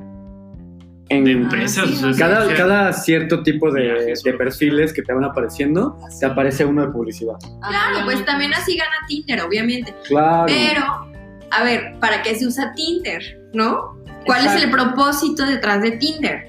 en 1.10 1.26
de 1.26 1.32
empresas. 1.32 1.86
sí, 1.90 1.94
o 1.94 1.98
sea, 1.98 2.08
no 2.08 2.14
sé. 2.14 2.20
cada, 2.20 2.54
cada 2.56 2.94
cierto 2.94 3.44
tipo 3.44 3.72
de, 3.72 3.82
Viajes, 3.84 4.24
de 4.24 4.32
o- 4.34 4.38
perfiles 4.38 4.94
que 4.94 5.02
te 5.02 5.14
van 5.14 5.24
apareciendo, 5.26 5.98
te 6.20 6.26
aparece 6.26 6.66
uno 6.66 6.86
de 6.86 6.92
publicidad. 6.92 7.34
Claro, 7.42 7.98
Ah, 8.00 8.02
pues 8.06 8.24
también 8.26 8.54
así 8.54 8.78
gana 8.78 8.92
Tinder, 9.08 9.42
obviamente. 9.42 9.94
Claro. 10.08 10.46
Pero, 10.48 11.12
a 11.52 11.64
ver, 11.64 11.96
¿para 12.00 12.22
qué 12.24 12.36
se 12.36 12.48
usa 12.48 12.74
Tinder? 12.74 13.22
¿No? 13.54 13.98
¿Cuál 14.26 14.46
es 14.46 14.64
el 14.64 14.72
propósito 14.72 15.46
detrás 15.46 15.82
de 15.82 15.92
Tinder? 15.92 16.48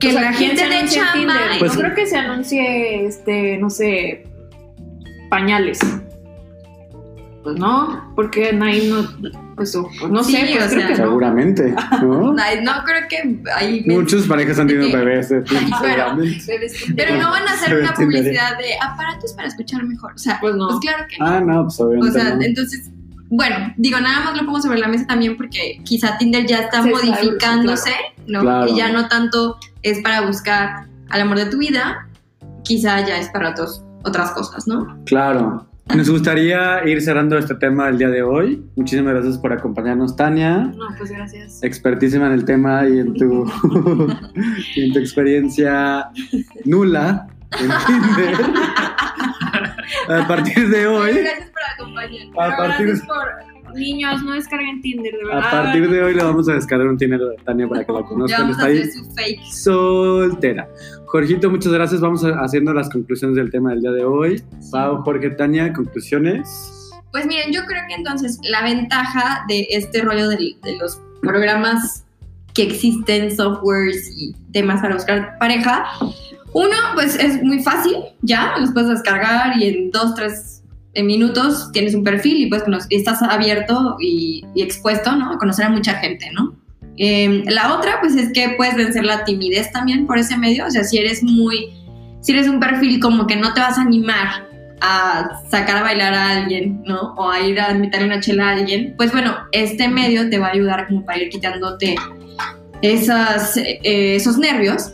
Que 0.00 0.08
O 0.08 0.12
sea, 0.12 0.20
la 0.22 0.32
¿quién 0.36 0.56
gente 0.56 0.80
en 0.80 0.88
chamba. 0.88 1.34
Pues- 1.58 1.74
no 1.74 1.80
creo 1.80 1.94
que 1.94 2.06
se 2.06 2.16
anuncie, 2.16 3.06
este, 3.06 3.58
no 3.58 3.70
sé, 3.70 4.24
pañales. 5.30 5.78
Pues 7.44 7.56
no, 7.56 8.12
porque 8.16 8.56
ahí 8.62 8.88
no, 8.88 9.02
pues, 9.62 9.76
o- 9.76 9.90
pues 9.98 10.10
no 10.12 10.24
Sí, 10.24 10.32
sé, 10.32 10.38
pues 10.52 10.52
o 10.52 10.68
creo 10.68 10.78
sea, 10.80 10.88
que. 10.88 10.96
Seguramente, 10.96 11.74
¿no? 12.02 12.32
No 12.62 12.84
creo 12.84 13.08
que 13.08 13.40
hay. 13.54 13.84
Muchas 13.86 14.22
parejas 14.24 14.58
han 14.58 14.66
tenido 14.68 14.96
bebés 14.96 15.28
de 15.28 15.42
Tinder, 15.42 15.64
Ay, 15.72 15.72
pero-. 15.82 16.16
Pero 16.96 17.14
no 17.16 17.30
van 17.30 17.48
a 17.48 17.52
hacer 17.52 17.68
Se 17.70 17.80
una 17.80 17.94
publicidad 17.94 18.58
de 18.58 18.74
aparatos 18.82 19.32
para 19.34 19.48
escuchar 19.48 19.82
mejor. 19.84 20.12
O 20.14 20.18
sea, 20.18 20.38
Pues 20.40 20.54
no. 20.56 20.66
pues 20.68 20.80
claro 20.80 21.04
que 21.08 21.18
no. 21.18 21.26
Ah, 21.26 21.40
no, 21.40 21.62
pues 21.64 21.80
o 21.80 21.84
obviamente. 21.86 22.20
sea, 22.20 22.34
no. 22.34 22.42
entonces, 22.42 22.90
bueno, 23.30 23.72
digo, 23.76 23.98
nada 24.00 24.20
más 24.24 24.36
lo 24.36 24.44
pongo 24.44 24.60
sobre 24.60 24.78
la 24.78 24.88
mesa 24.88 25.06
también 25.06 25.36
porque 25.36 25.80
quizá 25.84 26.18
Tinder 26.18 26.44
ya 26.46 26.60
está 26.60 26.78
está 26.78 26.90
modificándose, 26.90 27.92
¿no? 28.26 28.40
Claro. 28.40 28.68
Y 28.70 28.76
ya 28.76 28.90
no 28.92 29.08
tanto 29.08 29.58
es 29.82 30.00
para 30.00 30.20
buscar 30.22 30.86
al 31.08 31.20
amor 31.20 31.38
de 31.38 31.46
tu 31.46 31.58
vida, 31.58 32.08
quizá 32.64 33.00
ya 33.06 33.18
es 33.18 33.28
para 33.30 33.50
otros, 33.50 33.82
otras 34.04 34.30
cosas, 34.32 34.66
¿no? 34.66 34.98
Claro. 35.06 35.66
Nos 35.86 36.08
gustaría 36.08 36.86
ir 36.86 37.02
cerrando 37.02 37.36
este 37.36 37.54
tema 37.54 37.88
el 37.88 37.98
día 37.98 38.08
de 38.08 38.22
hoy. 38.22 38.64
Muchísimas 38.76 39.12
gracias 39.14 39.36
por 39.36 39.52
acompañarnos, 39.52 40.16
Tania. 40.16 40.72
No, 40.76 40.86
pues 40.96 41.10
gracias. 41.10 41.62
Expertísima 41.62 42.26
en 42.26 42.32
el 42.32 42.44
tema 42.44 42.88
y 42.88 42.98
en 43.00 43.14
tu, 43.14 43.50
y 44.74 44.84
en 44.86 44.92
tu 44.92 44.98
experiencia 44.98 46.08
nula 46.64 47.26
en 47.60 47.70
Tinder. 47.86 48.36
A 50.08 50.26
partir 50.26 50.68
de 50.68 50.86
hoy, 50.86 51.12
Gracias 51.12 51.50
por 51.50 51.62
acompañarnos. 51.74 52.34
a 52.38 52.56
partir, 52.56 52.86
Gracias 52.86 53.06
por 53.06 53.51
niños, 53.74 54.22
no 54.22 54.32
descarguen 54.32 54.80
Tinder, 54.82 55.12
de 55.12 55.24
verdad. 55.24 55.46
a 55.46 55.50
partir 55.50 55.90
de 55.90 56.02
hoy 56.02 56.14
le 56.14 56.22
vamos 56.22 56.48
a 56.48 56.54
descargar 56.54 56.86
un 56.88 56.96
Tinder 56.96 57.20
de 57.20 57.36
Tania 57.44 57.68
para 57.68 57.84
que 57.84 57.92
Ya 57.96 58.02
conozcan. 58.08 58.46
a 58.48 58.50
Está 58.50 58.64
ahí 58.66 58.78
hacer 58.78 58.92
su 58.92 59.04
fake. 59.14 59.40
soltera. 59.52 60.68
Jorgito, 61.06 61.50
muchas 61.50 61.72
gracias. 61.72 62.00
Vamos 62.00 62.24
a- 62.24 62.40
haciendo 62.40 62.72
las 62.72 62.88
conclusiones 62.90 63.36
del 63.36 63.50
tema 63.50 63.70
del 63.70 63.82
día 63.82 63.92
de 63.92 64.04
hoy. 64.04 64.42
Pau, 64.70 65.02
Jorge, 65.02 65.30
Tania, 65.30 65.72
conclusiones. 65.72 66.92
Pues 67.12 67.26
miren, 67.26 67.52
yo 67.52 67.64
creo 67.66 67.82
que 67.88 67.94
entonces 67.94 68.38
la 68.48 68.62
ventaja 68.62 69.44
de 69.48 69.66
este 69.70 70.00
rollo 70.02 70.28
del- 70.28 70.56
de, 70.62 70.76
los 70.78 70.98
programas 71.20 72.04
que 72.54 72.64
existen, 72.64 73.34
softwares 73.34 74.10
y 74.16 74.34
temas 74.52 74.80
para 74.80 74.94
buscar 74.94 75.36
pareja, 75.38 75.84
uno, 76.54 76.76
pues 76.94 77.16
es 77.18 77.42
muy 77.42 77.62
fácil, 77.62 77.96
ya, 78.20 78.54
los 78.58 78.72
puedes 78.72 78.90
descargar 78.90 79.56
y 79.58 79.68
en 79.68 79.90
dos, 79.90 80.14
tres 80.14 80.51
eh, 80.94 81.02
minutos 81.02 81.70
tienes 81.72 81.94
un 81.94 82.04
perfil 82.04 82.36
y 82.38 82.46
pues 82.46 82.64
y 82.88 82.96
estás 82.96 83.22
abierto 83.22 83.96
y, 84.00 84.44
y 84.54 84.62
expuesto, 84.62 85.16
¿no? 85.16 85.32
A 85.32 85.38
conocer 85.38 85.66
a 85.66 85.70
mucha 85.70 85.94
gente, 85.94 86.30
¿no? 86.32 86.54
Eh, 86.98 87.44
la 87.46 87.74
otra, 87.74 88.00
pues 88.00 88.14
es 88.16 88.32
que 88.32 88.50
puedes 88.50 88.76
vencer 88.76 89.04
la 89.04 89.24
timidez 89.24 89.72
también 89.72 90.06
por 90.06 90.18
ese 90.18 90.36
medio, 90.36 90.66
o 90.66 90.70
sea, 90.70 90.84
si 90.84 90.98
eres 90.98 91.22
muy, 91.22 91.70
si 92.20 92.32
eres 92.32 92.48
un 92.48 92.60
perfil 92.60 93.00
como 93.00 93.26
que 93.26 93.36
no 93.36 93.54
te 93.54 93.60
vas 93.60 93.78
a 93.78 93.82
animar 93.82 94.48
a 94.80 95.40
sacar 95.48 95.76
a 95.76 95.82
bailar 95.82 96.12
a 96.12 96.30
alguien, 96.30 96.82
¿no? 96.84 97.14
O 97.16 97.30
a 97.30 97.40
ir 97.40 97.60
a 97.60 97.70
invitarle 97.70 98.06
una 98.06 98.20
chela 98.20 98.48
a 98.48 98.52
alguien, 98.52 98.94
pues 98.96 99.12
bueno, 99.12 99.36
este 99.52 99.88
medio 99.88 100.28
te 100.28 100.38
va 100.38 100.48
a 100.48 100.50
ayudar 100.50 100.88
como 100.88 101.04
para 101.04 101.22
ir 101.22 101.28
quitándote 101.30 101.94
esas, 102.82 103.56
eh, 103.56 104.16
esos 104.16 104.38
nervios 104.38 104.92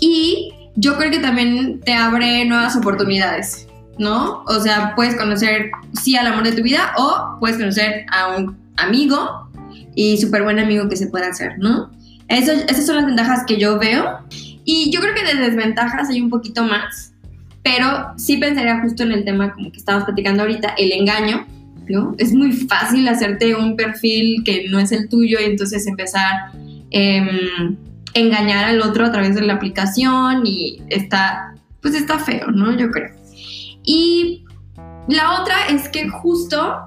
y 0.00 0.52
yo 0.76 0.96
creo 0.96 1.10
que 1.10 1.18
también 1.18 1.80
te 1.80 1.94
abre 1.94 2.44
nuevas 2.44 2.76
oportunidades, 2.76 3.65
¿no? 3.98 4.42
O 4.46 4.60
sea, 4.60 4.94
puedes 4.94 5.16
conocer, 5.16 5.70
sí, 6.00 6.16
al 6.16 6.26
amor 6.26 6.44
de 6.44 6.52
tu 6.52 6.62
vida 6.62 6.92
o 6.96 7.36
puedes 7.40 7.56
conocer 7.56 8.06
a 8.12 8.36
un 8.36 8.56
amigo 8.76 9.48
y 9.94 10.18
súper 10.18 10.42
buen 10.42 10.58
amigo 10.58 10.88
que 10.88 10.96
se 10.96 11.06
puede 11.06 11.26
hacer, 11.26 11.58
¿no? 11.58 11.90
Eso, 12.28 12.52
esas 12.52 12.86
son 12.86 12.96
las 12.96 13.06
ventajas 13.06 13.44
que 13.46 13.58
yo 13.58 13.78
veo. 13.78 14.18
Y 14.64 14.90
yo 14.90 15.00
creo 15.00 15.14
que 15.14 15.24
de 15.24 15.40
desventajas 15.40 16.10
hay 16.10 16.20
un 16.20 16.28
poquito 16.28 16.64
más, 16.64 17.12
pero 17.62 18.12
sí 18.16 18.36
pensaría 18.36 18.80
justo 18.80 19.04
en 19.04 19.12
el 19.12 19.24
tema 19.24 19.52
como 19.52 19.70
que 19.70 19.78
estábamos 19.78 20.06
platicando 20.06 20.42
ahorita, 20.42 20.74
el 20.76 20.92
engaño, 20.92 21.46
¿no? 21.88 22.14
Es 22.18 22.32
muy 22.34 22.52
fácil 22.52 23.06
hacerte 23.08 23.54
un 23.54 23.76
perfil 23.76 24.42
que 24.44 24.68
no 24.68 24.78
es 24.78 24.92
el 24.92 25.08
tuyo 25.08 25.38
y 25.40 25.44
entonces 25.44 25.86
empezar... 25.86 26.50
em, 26.90 27.76
engañar 28.16 28.64
al 28.64 28.80
otro 28.80 29.04
a 29.04 29.12
través 29.12 29.34
de 29.34 29.42
la 29.42 29.54
aplicación 29.54 30.46
y 30.46 30.80
está, 30.88 31.54
pues 31.82 31.94
está 31.94 32.18
feo, 32.18 32.50
¿no? 32.50 32.76
Yo 32.76 32.90
creo. 32.90 33.10
Y 33.86 34.44
la 35.08 35.40
otra 35.40 35.68
es 35.68 35.88
que 35.88 36.08
justo 36.08 36.86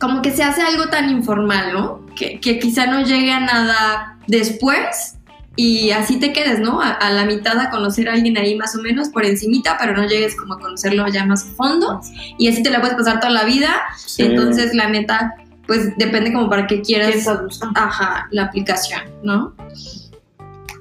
como 0.00 0.22
que 0.22 0.30
se 0.30 0.42
hace 0.42 0.62
algo 0.62 0.88
tan 0.88 1.10
informal, 1.10 1.72
¿no? 1.72 2.06
Que, 2.16 2.40
que 2.40 2.58
quizá 2.58 2.86
no 2.86 3.02
llegue 3.02 3.32
a 3.32 3.40
nada 3.40 4.18
después 4.26 5.16
y 5.56 5.90
así 5.90 6.18
te 6.18 6.32
quedes, 6.32 6.60
¿no? 6.60 6.80
A, 6.80 6.90
a 6.90 7.10
la 7.10 7.24
mitad 7.24 7.58
a 7.58 7.70
conocer 7.70 8.08
a 8.08 8.14
alguien 8.14 8.36
ahí 8.36 8.56
más 8.56 8.74
o 8.76 8.82
menos 8.82 9.08
por 9.08 9.24
encimita, 9.24 9.76
pero 9.78 9.94
no 9.94 10.06
llegues 10.06 10.36
como 10.36 10.54
a 10.54 10.58
conocerlo 10.58 11.06
ya 11.08 11.24
más 11.26 11.44
a 11.44 11.54
fondo 11.54 12.00
y 12.38 12.48
así 12.48 12.62
te 12.62 12.70
la 12.70 12.80
puedes 12.80 12.96
pasar 12.96 13.20
toda 13.20 13.32
la 13.32 13.44
vida. 13.44 13.82
Sí. 13.96 14.22
Entonces, 14.22 14.74
la 14.74 14.88
neta, 14.88 15.34
pues 15.66 15.96
depende 15.96 16.32
como 16.32 16.48
para 16.48 16.66
qué 16.66 16.76
¿Qué 16.76 16.82
quieras 16.82 17.28
ajá, 17.74 18.28
la 18.30 18.44
aplicación, 18.44 19.02
¿no? 19.22 19.54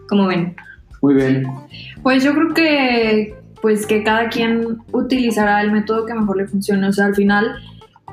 Como 0.07 0.27
ven. 0.27 0.55
Muy 1.01 1.15
bien. 1.15 1.47
Pues 2.01 2.23
yo 2.23 2.33
creo 2.33 2.53
que 2.53 3.42
pues 3.63 3.85
que 3.85 4.03
cada 4.03 4.27
quien 4.27 4.79
utilizará 4.91 5.61
el 5.61 5.71
método 5.71 6.05
que 6.05 6.13
mejor 6.13 6.35
le 6.35 6.47
funcione. 6.47 6.85
O 6.85 6.91
sea, 6.91 7.05
al 7.05 7.15
final 7.15 7.55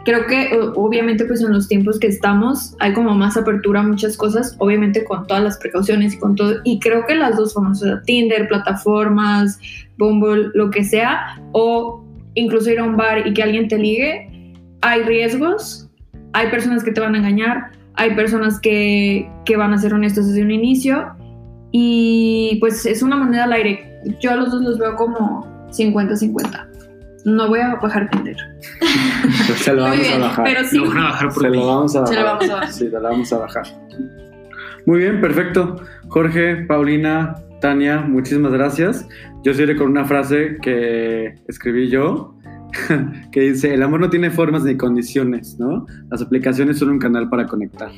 creo 0.05 0.25
que 0.27 0.49
obviamente 0.77 1.25
pues 1.25 1.43
en 1.43 1.53
los 1.53 1.67
tiempos 1.67 1.99
que 1.99 2.07
estamos 2.07 2.77
hay 2.79 2.93
como 2.93 3.17
más 3.17 3.37
apertura 3.37 3.81
a 3.81 3.83
muchas 3.83 4.17
cosas, 4.17 4.55
obviamente 4.59 5.03
con 5.03 5.27
todas 5.27 5.43
las 5.43 5.59
precauciones 5.59 6.15
y 6.15 6.19
con 6.21 6.37
todo. 6.37 6.55
Y 6.63 6.79
creo 6.79 7.05
que 7.05 7.17
las 7.17 7.37
dos 7.37 7.53
formas, 7.53 7.83
o 7.83 8.01
Tinder, 8.03 8.47
plataformas, 8.47 9.59
Bumble, 9.99 10.51
lo 10.55 10.71
que 10.71 10.85
sea, 10.85 11.43
o 11.51 12.05
incluso 12.37 12.71
ir 12.71 12.79
a 12.79 12.85
un 12.85 12.97
bar 12.97 13.27
y 13.27 13.35
que 13.35 13.43
alguien 13.43 13.67
te 13.67 13.77
ligue, 13.77 14.55
hay 14.83 15.03
riesgos, 15.03 15.91
hay 16.33 16.49
personas 16.51 16.85
que 16.85 16.93
te 16.93 17.01
van 17.01 17.17
a 17.17 17.19
engañar, 17.19 17.73
hay 17.95 18.15
personas 18.15 18.61
que, 18.61 19.29
que 19.45 19.57
van 19.57 19.73
a 19.73 19.79
ser 19.79 19.95
honestos 19.95 20.29
desde 20.29 20.43
un 20.43 20.53
inicio 20.53 21.09
y 21.73 22.57
pues 22.61 22.87
es 22.87 23.03
una 23.03 23.17
moneda 23.17 23.43
al 23.43 23.53
aire. 23.53 23.90
Yo 24.21 24.31
a 24.33 24.37
los 24.37 24.51
dos 24.51 24.63
los 24.63 24.79
veo 24.79 24.95
como 24.97 25.47
50-50. 25.71 26.67
No 27.25 27.49
voy 27.49 27.61
a 27.61 27.75
bajar 27.77 28.09
Tinder. 28.11 28.37
Se 29.57 29.75
lo 29.75 29.83
vamos 29.83 29.99
bien, 30.01 30.23
a 30.23 30.27
bajar. 30.27 30.45
pero 30.45 30.65
sí. 30.65 30.79
Lo 30.79 30.89
van 30.89 30.99
a 30.99 31.03
bajar 31.05 31.29
por 31.33 31.43
Se 31.43 31.51
mí. 31.51 31.57
lo 31.59 31.67
vamos 31.67 31.97
a 31.97 32.01
bajar. 32.01 32.15
Se 32.15 32.21
lo 32.21 32.27
vamos 32.27 32.49
a 32.51 32.55
bajar. 32.55 32.73
Sí, 32.73 32.89
lo 32.89 33.03
vamos 33.03 33.33
a 33.33 33.39
bajar. 33.39 33.63
Muy 34.87 34.99
bien, 35.01 35.21
perfecto. 35.21 35.77
Jorge, 36.09 36.57
Paulina, 36.67 37.35
Tania, 37.61 38.01
muchísimas 38.01 38.53
gracias. 38.53 39.07
Yo 39.45 39.53
cierro 39.55 39.77
con 39.77 39.89
una 39.91 40.05
frase 40.07 40.57
que 40.63 41.35
escribí 41.47 41.89
yo, 41.91 42.35
que 43.33 43.41
dice, 43.41 43.75
el 43.75 43.83
amor 43.83 44.01
no 44.01 44.09
tiene 44.11 44.31
formas 44.31 44.65
ni 44.65 44.77
condiciones, 44.77 45.59
¿no? 45.59 45.87
Las 46.11 46.23
aplicaciones 46.23 46.79
son 46.79 46.91
un 46.91 46.99
canal 46.99 47.29
para 47.29 47.47
conectar. 47.47 47.91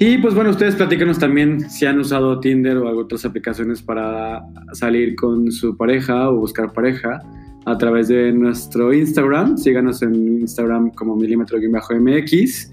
Y 0.00 0.18
pues 0.18 0.34
bueno, 0.34 0.50
ustedes 0.50 0.76
platícanos 0.76 1.18
también 1.18 1.68
si 1.68 1.84
han 1.84 1.98
usado 1.98 2.38
Tinder 2.38 2.76
o 2.76 2.98
otras 2.98 3.24
aplicaciones 3.24 3.82
para 3.82 4.42
salir 4.72 5.16
con 5.16 5.50
su 5.50 5.76
pareja 5.76 6.30
o 6.30 6.36
buscar 6.36 6.72
pareja 6.72 7.20
a 7.66 7.76
través 7.76 8.08
de 8.08 8.32
nuestro 8.32 8.92
Instagram. 8.92 9.58
Síganos 9.58 10.02
en 10.02 10.40
Instagram 10.40 10.90
como 10.92 11.16
milímetro-mx. 11.16 12.70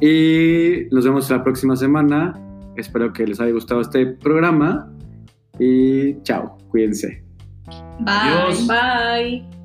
Y 0.00 0.86
nos 0.90 1.04
vemos 1.04 1.30
la 1.30 1.42
próxima 1.42 1.76
semana. 1.76 2.38
Espero 2.76 3.12
que 3.12 3.26
les 3.26 3.40
haya 3.40 3.52
gustado 3.52 3.80
este 3.80 4.06
programa. 4.06 4.88
Y 5.58 6.22
chao, 6.22 6.58
cuídense. 6.70 7.24
Bye. 8.00 8.06
Adiós. 8.06 8.66
Bye. 8.66 9.61